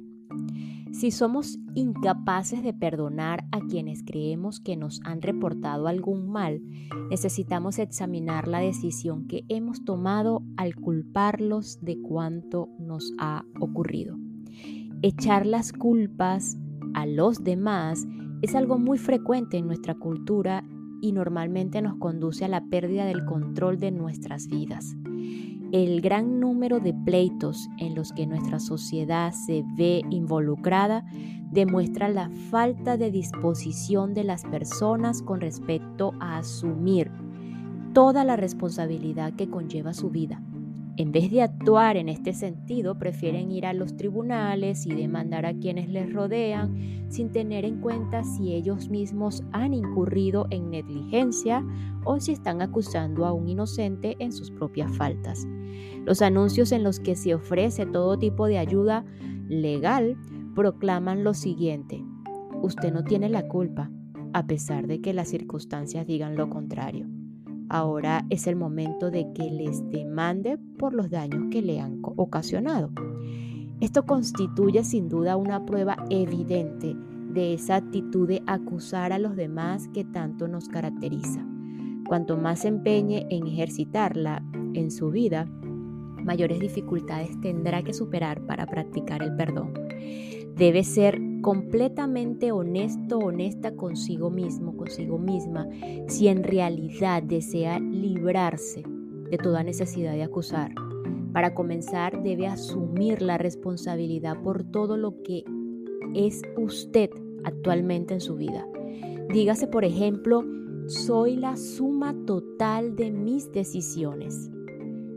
Si 0.92 1.11
somos 1.11 1.59
incapaces 1.75 2.62
de 2.62 2.73
perdonar 2.73 3.45
a 3.52 3.61
quienes 3.61 4.02
creemos 4.02 4.61
que 4.61 4.76
nos 4.76 5.00
han 5.04 5.21
reportado 5.21 5.88
algún 5.88 6.30
mal, 6.30 6.62
necesitamos 7.11 7.78
examinar 7.78 8.49
la 8.49 8.61
decisión 8.61 9.26
que 9.26 9.45
hemos 9.49 9.85
tomado 9.85 10.42
al 10.56 10.75
culparlos 10.75 11.78
de 11.83 12.00
cuanto 12.00 12.71
nos 12.78 13.12
ha 13.18 13.45
ocurrido. 13.61 14.16
Echar 15.02 15.46
las 15.46 15.72
culpas 15.72 16.56
a 16.94 17.06
los 17.06 17.44
demás 17.44 18.06
es 18.42 18.54
algo 18.54 18.78
muy 18.78 18.98
frecuente 18.98 19.56
en 19.58 19.66
nuestra 19.66 19.94
cultura 19.94 20.64
y 21.00 21.12
normalmente 21.12 21.82
nos 21.82 21.96
conduce 21.98 22.44
a 22.44 22.48
la 22.48 22.64
pérdida 22.64 23.04
del 23.04 23.24
control 23.24 23.78
de 23.78 23.90
nuestras 23.90 24.46
vidas 24.46 24.96
el 25.72 26.00
gran 26.00 26.40
número 26.40 26.80
de 26.80 26.94
pleitos 26.94 27.68
en 27.78 27.94
los 27.94 28.12
que 28.12 28.26
nuestra 28.26 28.60
sociedad 28.60 29.32
se 29.32 29.64
ve 29.76 30.02
involucrada 30.10 31.04
demuestra 31.50 32.08
la 32.08 32.30
falta 32.50 32.96
de 32.96 33.10
disposición 33.10 34.14
de 34.14 34.24
las 34.24 34.44
personas 34.44 35.22
con 35.22 35.40
respecto 35.40 36.12
a 36.20 36.38
asumir 36.38 37.10
toda 37.92 38.24
la 38.24 38.36
responsabilidad 38.36 39.34
que 39.34 39.48
conlleva 39.48 39.92
su 39.92 40.10
vida. 40.10 40.40
En 40.98 41.12
vez 41.12 41.30
de 41.30 41.42
actuar 41.42 41.98
en 41.98 42.08
este 42.08 42.32
sentido, 42.32 42.98
prefieren 42.98 43.50
ir 43.50 43.66
a 43.66 43.74
los 43.74 43.96
tribunales 43.96 44.86
y 44.86 44.94
demandar 44.94 45.44
a 45.44 45.52
quienes 45.52 45.90
les 45.90 46.10
rodean 46.10 46.74
sin 47.10 47.30
tener 47.30 47.66
en 47.66 47.82
cuenta 47.82 48.24
si 48.24 48.54
ellos 48.54 48.88
mismos 48.88 49.44
han 49.52 49.74
incurrido 49.74 50.46
en 50.50 50.70
negligencia 50.70 51.62
o 52.04 52.18
si 52.18 52.32
están 52.32 52.62
acusando 52.62 53.26
a 53.26 53.32
un 53.32 53.46
inocente 53.46 54.16
en 54.20 54.32
sus 54.32 54.50
propias 54.50 54.90
faltas. 54.96 55.46
Los 56.06 56.22
anuncios 56.22 56.72
en 56.72 56.82
los 56.82 56.98
que 56.98 57.14
se 57.14 57.34
ofrece 57.34 57.84
todo 57.84 58.18
tipo 58.18 58.46
de 58.46 58.58
ayuda 58.58 59.04
legal 59.48 60.16
proclaman 60.54 61.24
lo 61.24 61.34
siguiente, 61.34 62.02
usted 62.62 62.90
no 62.90 63.04
tiene 63.04 63.28
la 63.28 63.46
culpa, 63.48 63.90
a 64.32 64.46
pesar 64.46 64.86
de 64.86 65.02
que 65.02 65.12
las 65.12 65.28
circunstancias 65.28 66.06
digan 66.06 66.36
lo 66.36 66.48
contrario. 66.48 67.06
Ahora 67.68 68.25
es 68.30 68.46
el 68.46 68.56
momento 68.56 69.11
de 69.11 69.32
que 69.32 69.50
les 69.50 69.88
demande 69.90 70.58
por 70.78 70.94
los 70.94 71.11
daños 71.11 71.46
que 71.50 71.62
le 71.62 71.80
han 71.80 72.00
ocasionado. 72.02 72.90
Esto 73.80 74.04
constituye 74.04 74.85
sin 74.85 75.08
duda 75.08 75.37
una 75.37 75.66
prueba 75.66 75.96
evidente 76.08 76.96
de 77.32 77.54
esa 77.54 77.76
actitud 77.76 78.26
de 78.26 78.43
acusar 78.47 79.12
a 79.12 79.19
los 79.19 79.36
demás 79.36 79.88
que 79.88 80.04
tanto 80.04 80.49
nos 80.49 80.69
caracteriza. 80.69 81.47
Cuanto 82.08 82.36
más 82.36 82.60
se 82.60 82.69
empeñe 82.69 83.26
en 83.30 83.47
ejercitarla 83.47 84.43
en 84.75 84.90
su 84.90 85.10
vida, 85.10 85.47
mayores 86.25 86.60
dificultades 86.60 87.38
tendrá 87.40 87.82
que 87.82 87.93
superar 87.93 88.40
para 88.47 88.67
practicar 88.67 89.23
el 89.23 89.34
perdón. 89.36 89.75
Debe 90.56 90.84
ser 90.84 91.21
completamente 91.47 92.50
honesto, 92.50 93.19
honesta 93.19 93.76
consigo 93.76 94.30
mismo, 94.30 94.76
consigo 94.76 95.17
misma, 95.17 95.69
si 96.09 96.26
en 96.26 96.43
realidad 96.43 97.23
desea 97.23 97.78
librarse 97.78 98.82
de 99.30 99.39
toda 99.39 99.63
necesidad 99.63 100.11
de 100.15 100.25
acusar. 100.25 100.73
Para 101.32 101.54
comenzar, 101.54 102.21
debe 102.25 102.49
asumir 102.49 103.23
la 103.23 103.39
responsabilidad 103.39 104.43
por 104.43 104.65
todo 104.65 104.97
lo 104.97 105.23
que 105.23 105.45
es 106.15 106.43
usted 106.56 107.11
actualmente 107.45 108.15
en 108.15 108.21
su 108.21 108.35
vida. 108.35 108.67
Dígase, 109.32 109.69
por 109.69 109.85
ejemplo, 109.85 110.43
soy 110.89 111.37
la 111.37 111.56
suma 111.56 112.13
total 112.26 112.97
de 112.97 113.13
mis 113.13 113.52
decisiones. 113.52 114.50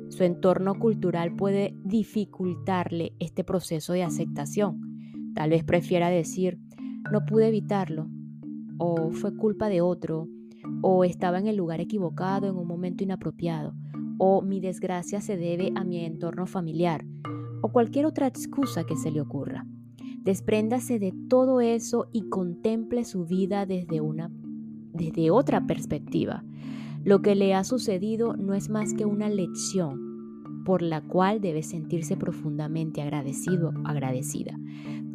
Su 0.09 0.23
entorno 0.23 0.77
cultural 0.77 1.35
puede 1.35 1.73
dificultarle 1.83 3.13
este 3.17 3.43
proceso 3.43 3.93
de 3.93 4.03
aceptación 4.03 4.88
Tal 5.35 5.51
vez 5.51 5.63
prefiera 5.63 6.09
decir, 6.09 6.59
no 7.11 7.25
pude 7.25 7.47
evitarlo, 7.47 8.07
o 8.77 9.11
fue 9.11 9.35
culpa 9.35 9.69
de 9.69 9.81
otro, 9.81 10.27
o 10.81 11.03
estaba 11.03 11.39
en 11.39 11.47
el 11.47 11.55
lugar 11.55 11.81
equivocado 11.81 12.47
en 12.47 12.55
un 12.55 12.67
momento 12.67 13.03
inapropiado, 13.03 13.73
o 14.17 14.41
mi 14.41 14.59
desgracia 14.59 15.21
se 15.21 15.37
debe 15.37 15.71
a 15.75 15.83
mi 15.83 16.03
entorno 16.03 16.45
familiar, 16.45 17.05
o 17.61 17.71
cualquier 17.71 18.05
otra 18.05 18.27
excusa 18.27 18.85
que 18.85 18.95
se 18.95 19.11
le 19.11 19.21
ocurra. 19.21 19.65
Despréndase 20.23 20.99
de 20.99 21.13
todo 21.29 21.61
eso 21.61 22.09
y 22.11 22.29
contemple 22.29 23.05
su 23.05 23.25
vida 23.25 23.65
desde 23.65 24.01
una 24.01 24.29
desde 24.93 25.31
otra 25.31 25.65
perspectiva. 25.65 26.43
Lo 27.03 27.21
que 27.21 27.35
le 27.35 27.53
ha 27.53 27.63
sucedido 27.63 28.35
no 28.35 28.53
es 28.53 28.69
más 28.69 28.93
que 28.93 29.05
una 29.05 29.29
lección 29.29 30.08
por 30.69 30.83
la 30.83 31.01
cual 31.01 31.41
debe 31.41 31.63
sentirse 31.63 32.15
profundamente 32.15 33.01
agradecido, 33.01 33.73
agradecida. 33.85 34.55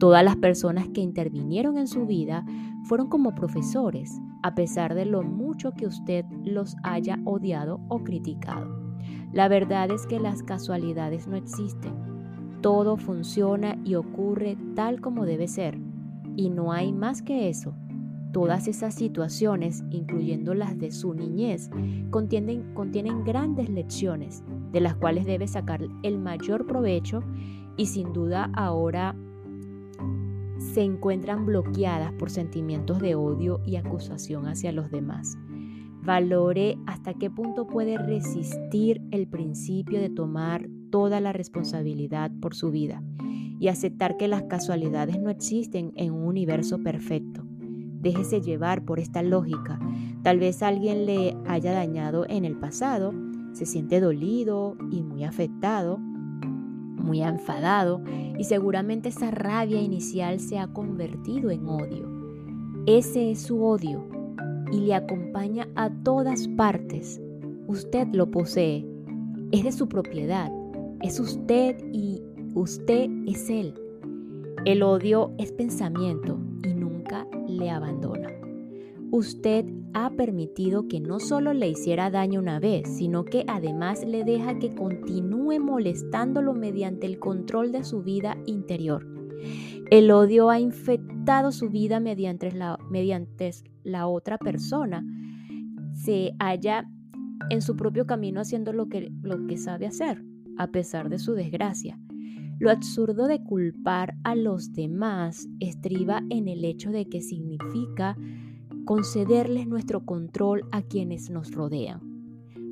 Todas 0.01 0.25
las 0.25 0.35
personas 0.35 0.89
que 0.89 1.01
intervinieron 1.01 1.79
en 1.79 1.87
su 1.87 2.07
vida 2.07 2.45
fueron 2.89 3.07
como 3.07 3.37
profesores, 3.37 4.21
a 4.43 4.57
pesar 4.57 4.97
de 4.97 5.05
lo 5.05 5.23
mucho 5.23 5.71
que 5.71 5.87
usted 5.87 6.25
los 6.43 6.75
haya 6.83 7.21
odiado 7.25 7.79
o 7.89 8.03
criticado. 8.03 8.67
La 9.33 9.47
verdad 9.47 9.93
es 9.93 10.09
que 10.09 10.19
las 10.19 10.43
casualidades 10.43 11.29
no 11.29 11.37
existen. 11.37 11.95
Todo 12.61 12.97
funciona 12.97 13.79
y 13.85 13.95
ocurre 13.95 14.59
tal 14.75 15.01
como 15.01 15.25
debe 15.25 15.47
ser. 15.47 15.79
Y 16.35 16.51
no 16.51 16.73
hay 16.73 16.93
más 16.93 17.23
que 17.23 17.49
eso. 17.49 17.77
Todas 18.33 18.67
esas 18.67 18.93
situaciones, 18.93 19.85
incluyendo 19.91 20.53
las 20.53 20.77
de 20.77 20.91
su 20.91 21.15
niñez, 21.15 21.71
contienen, 22.11 22.75
contienen 22.75 23.23
grandes 23.23 23.69
lecciones 23.69 24.43
de 24.75 24.81
las 24.81 24.97
cuales 24.97 25.25
debe 25.25 25.47
sacar 25.47 25.87
el 26.03 26.19
mayor 26.19 26.67
provecho 26.67 27.23
y 27.77 27.87
sin 27.87 28.13
duda 28.13 28.51
ahora 28.55 29.15
se 30.59 30.83
encuentran 30.83 31.47
bloqueadas 31.47 32.13
por 32.15 32.29
sentimientos 32.29 32.99
de 32.99 33.15
odio 33.15 33.61
y 33.65 33.77
acusación 33.77 34.49
hacia 34.49 34.73
los 34.73 34.91
demás. 34.91 35.39
Valore 36.03 36.77
hasta 36.87 37.15
qué 37.15 37.31
punto 37.31 37.69
puede 37.69 37.99
resistir 37.99 39.01
el 39.13 39.29
principio 39.29 40.01
de 40.01 40.11
tomar 40.11 40.69
toda 40.91 41.21
la 41.21 41.33
responsabilidad 41.33 42.33
por 42.41 42.57
su 42.57 42.73
vida 42.73 43.01
y 43.61 43.69
aceptar 43.69 44.17
que 44.17 44.27
las 44.27 44.43
casualidades 44.43 45.21
no 45.21 45.31
existen 45.31 45.93
en 45.95 46.13
un 46.13 46.25
universo 46.25 46.83
perfecto. 46.83 47.45
Déjese 47.47 48.41
llevar 48.41 48.85
por 48.85 48.99
esta 48.99 49.23
lógica. 49.23 49.79
Tal 50.25 50.41
vez 50.41 50.65
alguien 50.65 51.07
le 51.07 51.37
haya 51.47 51.73
dañado 51.73 52.27
en 52.29 52.45
el 52.45 52.57
pasado, 52.59 53.15
se 53.55 53.67
siente 53.67 54.01
dolido 54.01 54.77
y 54.91 55.03
muy 55.03 55.25
afectado, 55.25 55.99
muy 55.99 57.23
enfadado 57.23 58.03
y 58.39 58.45
seguramente 58.45 59.11
esa 59.11 59.31
rabia 59.31 59.81
inicial 59.81 60.41
se 60.41 60.59
ha 60.59 60.67
convertido 60.67 61.51
en 61.51 61.69
odio. 61.69 62.09
Ese 62.87 63.31
es 63.31 63.43
su 63.43 63.65
odio 63.65 64.05
y 64.73 64.81
le 64.81 64.95
acompaña 64.95 65.69
a 65.77 65.89
todas 65.89 66.49
partes. 66.49 67.21
Usted 67.69 68.09
lo 68.13 68.31
posee, 68.31 68.85
es 69.53 69.63
de 69.63 69.73
su 69.73 69.89
propiedad, 69.89 70.51
es 71.01 71.21
usted 71.21 71.77
y 71.93 72.23
usted 72.55 73.09
es 73.27 73.49
él. 73.49 73.75
El 74.65 74.83
odio 74.83 75.33
es 75.39 75.53
pensamiento 75.53 76.39
y 76.65 76.75
nunca 76.75 77.27
le 77.47 77.71
abandona. 77.71 78.34
Usted 79.15 79.65
ha 79.93 80.11
permitido 80.11 80.89
que 80.89 80.99
no 80.99 81.21
solo 81.21 81.53
le 81.53 81.69
hiciera 81.69 82.11
daño 82.11 82.41
una 82.41 82.59
vez, 82.59 82.97
sino 82.97 83.25
que 83.25 83.45
además 83.47 84.05
le 84.05 84.25
deja 84.25 84.59
que 84.59 84.75
continúe 84.75 85.61
molestándolo 85.61 86.53
mediante 86.53 87.07
el 87.07 87.21
control 87.21 87.71
de 87.71 87.85
su 87.85 88.03
vida 88.03 88.37
interior. 88.47 89.07
El 89.93 90.11
odio 90.11 90.51
ha 90.51 90.59
infectado 90.59 91.53
su 91.53 91.69
vida 91.69 92.01
mediante 92.01 92.51
la, 92.51 92.77
mediante 92.91 93.53
la 93.85 94.09
otra 94.09 94.37
persona. 94.37 95.07
Se 95.93 96.33
halla 96.41 96.91
en 97.51 97.63
su 97.63 97.77
propio 97.77 98.07
camino 98.07 98.41
haciendo 98.41 98.73
lo 98.73 98.89
que, 98.89 99.13
lo 99.23 99.47
que 99.47 99.59
sabe 99.59 99.87
hacer, 99.87 100.25
a 100.59 100.73
pesar 100.73 101.09
de 101.09 101.21
su 101.21 101.35
desgracia. 101.35 102.01
Lo 102.59 102.69
absurdo 102.69 103.29
de 103.29 103.45
culpar 103.45 104.17
a 104.25 104.35
los 104.35 104.73
demás 104.73 105.47
estriba 105.61 106.23
en 106.31 106.49
el 106.49 106.65
hecho 106.65 106.91
de 106.91 107.09
que 107.09 107.21
significa 107.21 108.17
concederles 108.85 109.67
nuestro 109.67 110.05
control 110.05 110.63
a 110.73 110.83
quienes 110.83 111.31
nos 111.31 111.53
rodean. 111.53 112.01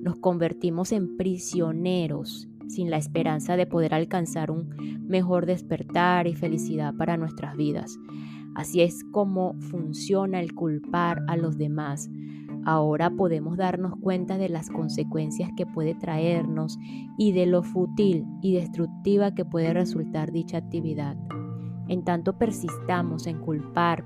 Nos 0.02 0.16
convertimos 0.16 0.92
en 0.92 1.16
prisioneros 1.16 2.48
sin 2.68 2.90
la 2.90 2.96
esperanza 2.96 3.56
de 3.56 3.66
poder 3.66 3.94
alcanzar 3.94 4.50
un 4.50 4.70
mejor 5.06 5.46
despertar 5.46 6.26
y 6.26 6.34
felicidad 6.34 6.94
para 6.94 7.16
nuestras 7.16 7.56
vidas. 7.56 7.98
Así 8.54 8.82
es 8.82 9.04
como 9.12 9.54
funciona 9.60 10.40
el 10.40 10.54
culpar 10.54 11.22
a 11.28 11.36
los 11.36 11.56
demás. 11.56 12.10
Ahora 12.64 13.10
podemos 13.10 13.56
darnos 13.56 13.94
cuenta 14.00 14.38
de 14.38 14.48
las 14.48 14.70
consecuencias 14.70 15.50
que 15.56 15.66
puede 15.66 15.94
traernos 15.94 16.78
y 17.18 17.32
de 17.32 17.46
lo 17.46 17.62
fútil 17.62 18.24
y 18.40 18.54
destructiva 18.54 19.34
que 19.34 19.44
puede 19.44 19.72
resultar 19.72 20.30
dicha 20.32 20.58
actividad. 20.58 21.16
En 21.88 22.04
tanto 22.04 22.38
persistamos 22.38 23.26
en 23.26 23.40
culpar 23.40 24.04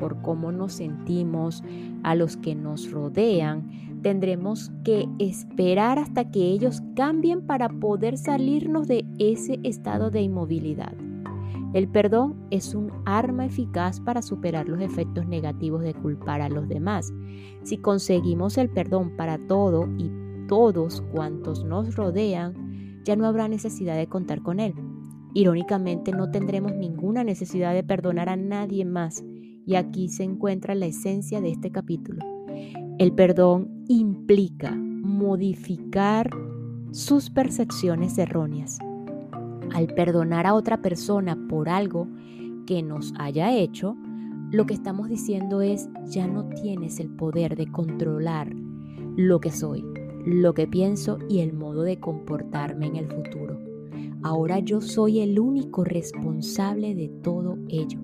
por 0.00 0.22
cómo 0.22 0.50
nos 0.50 0.72
sentimos 0.72 1.62
a 2.02 2.14
los 2.14 2.38
que 2.38 2.54
nos 2.54 2.90
rodean, 2.90 4.00
tendremos 4.02 4.72
que 4.82 5.06
esperar 5.18 5.98
hasta 5.98 6.30
que 6.30 6.40
ellos 6.40 6.82
cambien 6.96 7.42
para 7.42 7.68
poder 7.68 8.16
salirnos 8.16 8.88
de 8.88 9.04
ese 9.18 9.60
estado 9.62 10.10
de 10.10 10.22
inmovilidad. 10.22 10.94
El 11.74 11.86
perdón 11.86 12.34
es 12.50 12.74
un 12.74 12.90
arma 13.04 13.44
eficaz 13.44 14.00
para 14.00 14.22
superar 14.22 14.68
los 14.68 14.80
efectos 14.80 15.26
negativos 15.26 15.82
de 15.82 15.94
culpar 15.94 16.40
a 16.40 16.48
los 16.48 16.66
demás. 16.66 17.12
Si 17.62 17.76
conseguimos 17.76 18.56
el 18.56 18.70
perdón 18.70 19.16
para 19.16 19.38
todo 19.38 19.86
y 19.98 20.10
todos 20.48 21.02
cuantos 21.12 21.62
nos 21.62 21.94
rodean, 21.94 23.02
ya 23.04 23.16
no 23.16 23.26
habrá 23.26 23.48
necesidad 23.48 23.96
de 23.96 24.08
contar 24.08 24.42
con 24.42 24.60
él. 24.60 24.74
Irónicamente, 25.32 26.10
no 26.10 26.30
tendremos 26.30 26.72
ninguna 26.72 27.22
necesidad 27.22 27.72
de 27.72 27.84
perdonar 27.84 28.28
a 28.28 28.36
nadie 28.36 28.84
más. 28.84 29.22
Y 29.66 29.74
aquí 29.76 30.08
se 30.08 30.24
encuentra 30.24 30.74
la 30.74 30.86
esencia 30.86 31.40
de 31.40 31.50
este 31.50 31.70
capítulo. 31.70 32.24
El 32.98 33.12
perdón 33.12 33.84
implica 33.88 34.74
modificar 34.74 36.30
sus 36.90 37.30
percepciones 37.30 38.18
erróneas 38.18 38.78
al 39.72 39.86
perdonar 39.88 40.46
a 40.46 40.54
otra 40.54 40.82
persona 40.82 41.36
por 41.48 41.68
algo 41.68 42.08
que 42.66 42.82
nos 42.82 43.12
haya 43.18 43.54
hecho, 43.56 43.96
lo 44.50 44.66
que 44.66 44.74
estamos 44.74 45.08
diciendo 45.08 45.62
es, 45.62 45.88
ya 46.06 46.26
no 46.26 46.48
tienes 46.48 46.98
el 47.00 47.08
poder 47.08 47.56
de 47.56 47.70
controlar 47.70 48.52
lo 49.16 49.40
que 49.40 49.50
soy, 49.50 49.84
lo 50.24 50.54
que 50.54 50.66
pienso 50.66 51.18
y 51.28 51.40
el 51.40 51.52
modo 51.52 51.82
de 51.82 52.00
comportarme 52.00 52.86
en 52.86 52.96
el 52.96 53.06
futuro. 53.06 53.58
Ahora 54.22 54.58
yo 54.58 54.80
soy 54.80 55.20
el 55.20 55.38
único 55.38 55.84
responsable 55.84 56.94
de 56.94 57.08
todo 57.08 57.58
ello. 57.68 58.00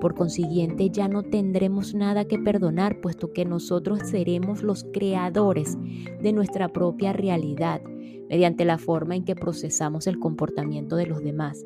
Por 0.00 0.14
consiguiente, 0.14 0.90
ya 0.90 1.08
no 1.08 1.22
tendremos 1.22 1.94
nada 1.94 2.26
que 2.26 2.38
perdonar, 2.38 3.00
puesto 3.00 3.32
que 3.32 3.44
nosotros 3.44 4.00
seremos 4.04 4.62
los 4.62 4.84
creadores 4.92 5.78
de 6.22 6.32
nuestra 6.32 6.68
propia 6.68 7.12
realidad 7.12 7.80
mediante 8.28 8.64
la 8.64 8.78
forma 8.78 9.16
en 9.16 9.24
que 9.24 9.36
procesamos 9.36 10.06
el 10.06 10.18
comportamiento 10.18 10.96
de 10.96 11.06
los 11.06 11.22
demás. 11.22 11.64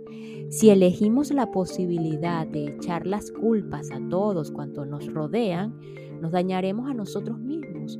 Si 0.50 0.70
elegimos 0.70 1.30
la 1.30 1.50
posibilidad 1.50 2.46
de 2.46 2.66
echar 2.66 3.06
las 3.06 3.30
culpas 3.30 3.90
a 3.90 4.00
todos 4.08 4.50
cuantos 4.50 4.86
nos 4.86 5.06
rodean, 5.12 5.78
nos 6.20 6.32
dañaremos 6.32 6.90
a 6.90 6.94
nosotros 6.94 7.38
mismos. 7.38 7.98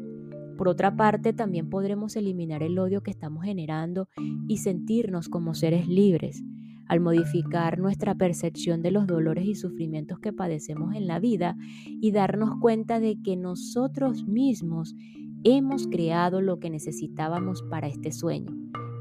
Por 0.58 0.68
otra 0.68 0.94
parte, 0.94 1.32
también 1.32 1.70
podremos 1.70 2.16
eliminar 2.16 2.62
el 2.62 2.78
odio 2.78 3.02
que 3.02 3.10
estamos 3.10 3.44
generando 3.44 4.08
y 4.46 4.58
sentirnos 4.58 5.28
como 5.28 5.54
seres 5.54 5.88
libres. 5.88 6.42
Al 6.90 6.98
modificar 6.98 7.79
nuestra 7.79 8.16
percepción 8.16 8.83
de 8.83 8.90
los 8.90 9.07
dolores 9.07 9.46
y 9.46 9.55
sufrimientos 9.55 10.18
que 10.18 10.33
padecemos 10.33 10.96
en 10.96 11.07
la 11.07 11.20
vida 11.20 11.57
y 11.87 12.11
darnos 12.11 12.57
cuenta 12.61 12.98
de 12.98 13.22
que 13.22 13.37
nosotros 13.37 14.26
mismos 14.26 14.96
hemos 15.44 15.87
creado 15.87 16.40
lo 16.40 16.59
que 16.59 16.68
necesitábamos 16.68 17.62
para 17.62 17.87
este 17.87 18.11
sueño, 18.11 18.53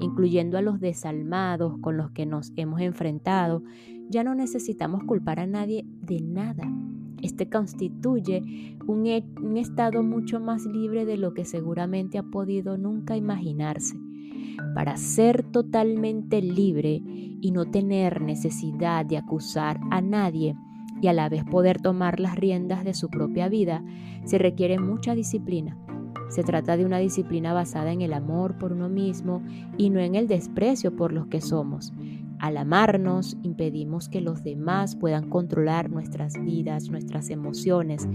incluyendo 0.02 0.60
a 0.60 0.62
los 0.62 0.80
desalmados 0.80 1.80
con 1.82 1.98
los 1.98 2.12
que 2.12 2.28
nos 2.28 2.54
hemos 2.58 2.80
enfrentado. 2.80 3.64
Ya 4.08 4.24
no 4.24 4.36
necesitamos 4.36 5.04
culpar 5.06 5.40
a 5.40 5.48
nadie 5.48 5.84
de 6.00 6.22
nada. 6.22 6.72
Este 7.24 7.50
constituye 7.50 8.78
un, 8.86 9.08
e, 9.08 9.26
estado 9.56 10.04
mucho 10.04 10.40
más 10.40 10.64
libre 10.68 11.06
de 11.06 11.18
lo 11.18 11.34
que 11.34 11.44
seguramente 11.44 12.20
ha 12.20 12.24
podido 12.24 12.78
nunca 12.78 13.18
imaginarse. 13.18 13.98
Para 14.74 14.98
ser 14.98 15.44
totalmente 15.44 16.42
libre 16.42 17.02
y 17.42 17.52
no 17.52 17.66
tener 17.66 18.22
necesidad 18.22 19.06
de 19.06 19.18
acusar 19.18 19.80
a 19.92 20.02
nadie 20.02 20.56
y 21.02 21.08
a 21.08 21.14
la 21.14 21.30
vez 21.30 21.44
poder 21.46 21.82
tomar 21.82 22.20
las 22.20 22.36
riendas 22.36 22.84
de 22.84 22.94
su 22.94 23.10
propia 23.10 23.50
vida, 23.50 23.84
se 24.26 24.38
requiere 24.38 24.80
mucha 24.80 25.16
disciplina 25.16 25.78
se 26.30 26.44
trata 26.44 26.78
de 26.78 26.86
una 26.86 27.00
disciplina 27.00 27.54
basada 27.54 27.92
en 27.92 28.02
el 28.02 28.14
amor 28.14 28.58
por 28.58 28.72
uno 28.72 28.88
mismo 28.88 29.42
y 29.78 29.90
no 29.90 30.00
en 30.00 30.16
el 30.16 30.28
desprecio 30.28 30.96
por 30.96 31.12
los 31.12 31.28
que 31.28 31.42
somos. 31.42 31.92
Al 32.40 32.56
amarnos, 32.56 33.36
impedimos 33.44 34.08
que 34.08 34.22
los 34.22 34.44
demás 34.44 34.96
puedan 34.96 35.30
controlar 35.30 35.90
nuestras 35.90 36.42
vidas, 36.42 36.90
nuestras 36.90 37.30
emociones. 37.32 38.08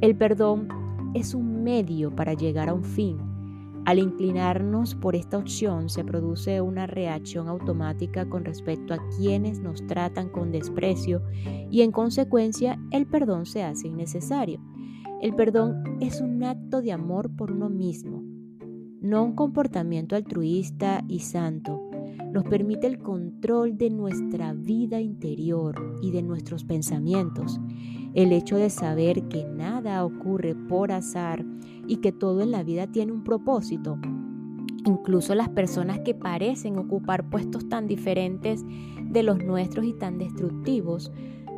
El 0.00 0.14
perdón 0.14 0.68
es 1.14 1.34
un 1.34 1.64
medio 1.64 2.14
para 2.14 2.34
llegar 2.34 2.68
a 2.68 2.74
un 2.74 2.84
fin. 2.84 3.33
Al 3.84 3.98
inclinarnos 3.98 4.94
por 4.94 5.14
esta 5.14 5.36
opción 5.36 5.90
se 5.90 6.04
produce 6.04 6.62
una 6.62 6.86
reacción 6.86 7.48
automática 7.48 8.26
con 8.28 8.44
respecto 8.44 8.94
a 8.94 9.08
quienes 9.16 9.60
nos 9.60 9.86
tratan 9.86 10.30
con 10.30 10.52
desprecio 10.52 11.22
y 11.70 11.82
en 11.82 11.92
consecuencia 11.92 12.78
el 12.90 13.06
perdón 13.06 13.44
se 13.44 13.62
hace 13.62 13.88
innecesario. 13.88 14.60
El 15.20 15.34
perdón 15.34 15.98
es 16.00 16.22
un 16.22 16.42
acto 16.44 16.80
de 16.80 16.92
amor 16.92 17.30
por 17.36 17.52
uno 17.52 17.68
mismo, 17.68 18.22
no 19.02 19.22
un 19.22 19.34
comportamiento 19.34 20.16
altruista 20.16 21.04
y 21.06 21.20
santo. 21.20 21.90
Nos 22.32 22.44
permite 22.44 22.86
el 22.86 22.98
control 22.98 23.76
de 23.76 23.90
nuestra 23.90 24.54
vida 24.54 25.00
interior 25.00 25.98
y 26.02 26.10
de 26.10 26.22
nuestros 26.22 26.64
pensamientos. 26.64 27.60
El 28.14 28.32
hecho 28.32 28.56
de 28.56 28.70
saber 28.70 29.24
que 29.24 29.44
nada 29.44 30.04
ocurre 30.04 30.54
por 30.54 30.92
azar 30.92 31.44
y 31.88 31.96
que 31.96 32.12
todo 32.12 32.42
en 32.42 32.52
la 32.52 32.62
vida 32.62 32.86
tiene 32.86 33.10
un 33.10 33.24
propósito. 33.24 33.98
Incluso 34.86 35.34
las 35.34 35.48
personas 35.48 35.98
que 36.00 36.14
parecen 36.14 36.78
ocupar 36.78 37.28
puestos 37.28 37.68
tan 37.68 37.88
diferentes 37.88 38.64
de 39.02 39.22
los 39.24 39.42
nuestros 39.42 39.84
y 39.84 39.94
tan 39.94 40.18
destructivos, 40.18 41.10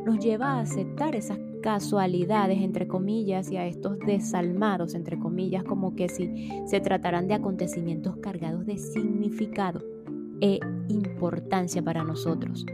nos 0.03 0.17
lleva 0.19 0.53
a 0.53 0.61
aceptar 0.61 1.15
esas 1.15 1.37
casualidades, 1.61 2.59
entre 2.59 2.87
comillas, 2.87 3.51
y 3.51 3.57
a 3.57 3.67
estos 3.67 3.99
desalmados, 3.99 4.95
entre 4.95 5.19
comillas, 5.19 5.63
como 5.63 5.95
que 5.95 6.09
si 6.09 6.49
se 6.65 6.79
trataran 6.79 7.27
de 7.27 7.35
acontecimientos 7.35 8.17
cargados 8.17 8.65
de 8.65 8.77
significado 8.77 9.96
e 10.41 10.59
importancia 10.89 11.81
para 11.81 12.03
nosotros. 12.03 12.65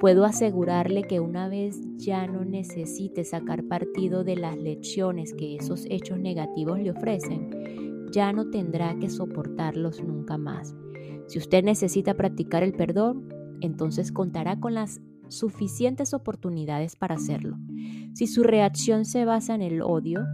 Puedo 0.00 0.24
asegurarle 0.24 1.02
que 1.02 1.18
una 1.18 1.48
vez 1.48 1.80
ya 1.96 2.26
no 2.26 2.44
necesite 2.44 3.24
sacar 3.24 3.64
partido 3.64 4.22
de 4.22 4.36
las 4.36 4.56
lecciones 4.56 5.34
que 5.34 5.56
esos 5.56 5.86
hechos 5.90 6.20
negativos 6.20 6.78
le 6.78 6.92
ofrecen, 6.92 8.08
ya 8.12 8.32
no 8.32 8.48
tendrá 8.50 8.96
que 8.98 9.10
soportarlos 9.10 10.02
nunca 10.02 10.38
más. 10.38 10.76
Si 11.26 11.38
usted 11.38 11.64
necesita 11.64 12.14
practicar 12.14 12.62
el 12.62 12.72
perdón, 12.72 13.28
entonces 13.60 14.12
contará 14.12 14.60
con 14.60 14.74
las 14.74 15.00
suficientes 15.28 16.14
oportunidades 16.14 16.96
para 16.96 17.16
hacerlo. 17.16 17.58
Si 18.14 18.26
su 18.26 18.42
reacción 18.44 19.04
se 19.04 19.24
basa 19.24 19.54
en 19.54 19.62
el 19.62 19.82
odio, 19.82 20.24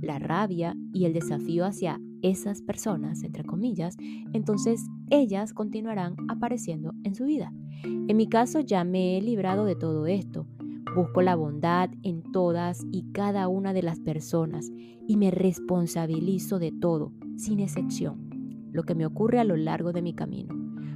la 0.00 0.18
rabia 0.18 0.74
y 0.92 1.04
el 1.04 1.12
desafío 1.12 1.64
hacia 1.64 2.00
esas 2.22 2.60
personas, 2.62 3.22
entre 3.22 3.44
comillas, 3.44 3.96
entonces 4.32 4.82
ellas 5.10 5.52
continuarán 5.52 6.16
apareciendo 6.28 6.94
en 7.04 7.14
su 7.14 7.24
vida. 7.24 7.52
En 7.84 8.16
mi 8.16 8.28
caso 8.28 8.60
ya 8.60 8.84
me 8.84 9.16
he 9.16 9.22
librado 9.22 9.64
de 9.64 9.76
todo 9.76 10.06
esto. 10.06 10.46
Busco 10.94 11.22
la 11.22 11.36
bondad 11.36 11.90
en 12.02 12.22
todas 12.32 12.84
y 12.92 13.04
cada 13.12 13.48
una 13.48 13.72
de 13.72 13.82
las 13.82 14.00
personas 14.00 14.70
y 15.08 15.16
me 15.16 15.30
responsabilizo 15.30 16.58
de 16.58 16.70
todo, 16.70 17.12
sin 17.36 17.60
excepción, 17.60 18.68
lo 18.72 18.82
que 18.82 18.94
me 18.94 19.06
ocurre 19.06 19.40
a 19.40 19.44
lo 19.44 19.56
largo 19.56 19.92
de 19.92 20.02
mi 20.02 20.14
camino. 20.14 20.54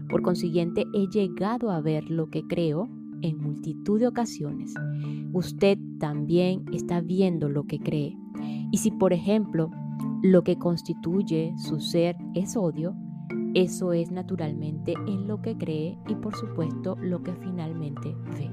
Por 0.08 0.22
consiguiente, 0.22 0.84
he 0.94 1.08
llegado 1.08 1.70
a 1.70 1.80
ver 1.80 2.10
lo 2.10 2.30
que 2.30 2.46
creo 2.46 2.88
en 3.22 3.38
multitud 3.38 3.98
de 3.98 4.06
ocasiones. 4.06 4.74
Usted 5.32 5.78
también 5.98 6.64
está 6.72 7.00
viendo 7.00 7.48
lo 7.48 7.64
que 7.64 7.78
cree. 7.78 8.16
Y 8.70 8.78
si, 8.78 8.90
por 8.90 9.12
ejemplo, 9.12 9.70
lo 10.22 10.42
que 10.42 10.56
constituye 10.56 11.54
su 11.56 11.80
ser 11.80 12.16
es 12.34 12.56
odio, 12.56 12.94
eso 13.54 13.92
es 13.92 14.10
naturalmente 14.10 14.94
en 15.06 15.26
lo 15.26 15.40
que 15.40 15.56
cree 15.56 15.96
y 16.08 16.14
por 16.14 16.36
supuesto 16.36 16.96
lo 17.00 17.22
que 17.22 17.32
finalmente 17.32 18.14
ve. 18.38 18.50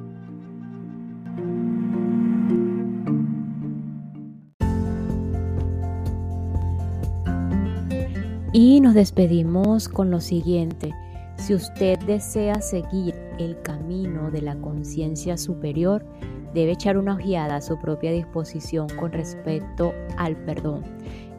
Y 8.53 8.81
nos 8.81 8.93
despedimos 8.93 9.89
con 9.89 10.11
lo 10.11 10.21
siguiente. 10.21 10.93
Si 11.37 11.53
usted 11.53 11.99
desea 12.05 12.61
seguir 12.61 13.15
el 13.39 13.59
camino 13.61 14.29
de 14.31 14.43
la 14.43 14.55
conciencia 14.55 15.37
superior, 15.37 16.05
debe 16.53 16.73
echar 16.73 16.97
una 16.97 17.15
ojeada 17.15 17.57
a 17.57 17.61
su 17.61 17.79
propia 17.79 18.11
disposición 18.11 18.87
con 18.89 19.11
respecto 19.11 19.91
al 20.17 20.37
perdón, 20.37 20.83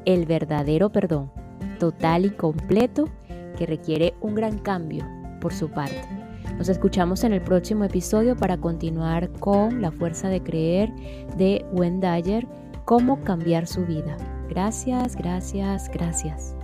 el 0.04 0.26
verdadero 0.26 0.90
perdón, 0.90 1.30
total 1.78 2.26
y 2.26 2.30
completo, 2.30 3.08
que 3.54 3.66
requiere 3.66 4.14
un 4.20 4.34
gran 4.34 4.58
cambio 4.58 5.06
por 5.40 5.52
su 5.52 5.70
parte. 5.70 6.02
Nos 6.58 6.68
escuchamos 6.68 7.24
en 7.24 7.32
el 7.32 7.40
próximo 7.40 7.84
episodio 7.84 8.36
para 8.36 8.58
continuar 8.58 9.30
con 9.32 9.82
la 9.82 9.90
fuerza 9.90 10.28
de 10.28 10.42
creer 10.42 10.92
de 11.36 11.64
Wendayer, 11.72 12.46
cómo 12.84 13.22
cambiar 13.24 13.66
su 13.66 13.84
vida. 13.84 14.16
Gracias, 14.48 15.16
gracias, 15.16 15.90
gracias. 15.90 16.54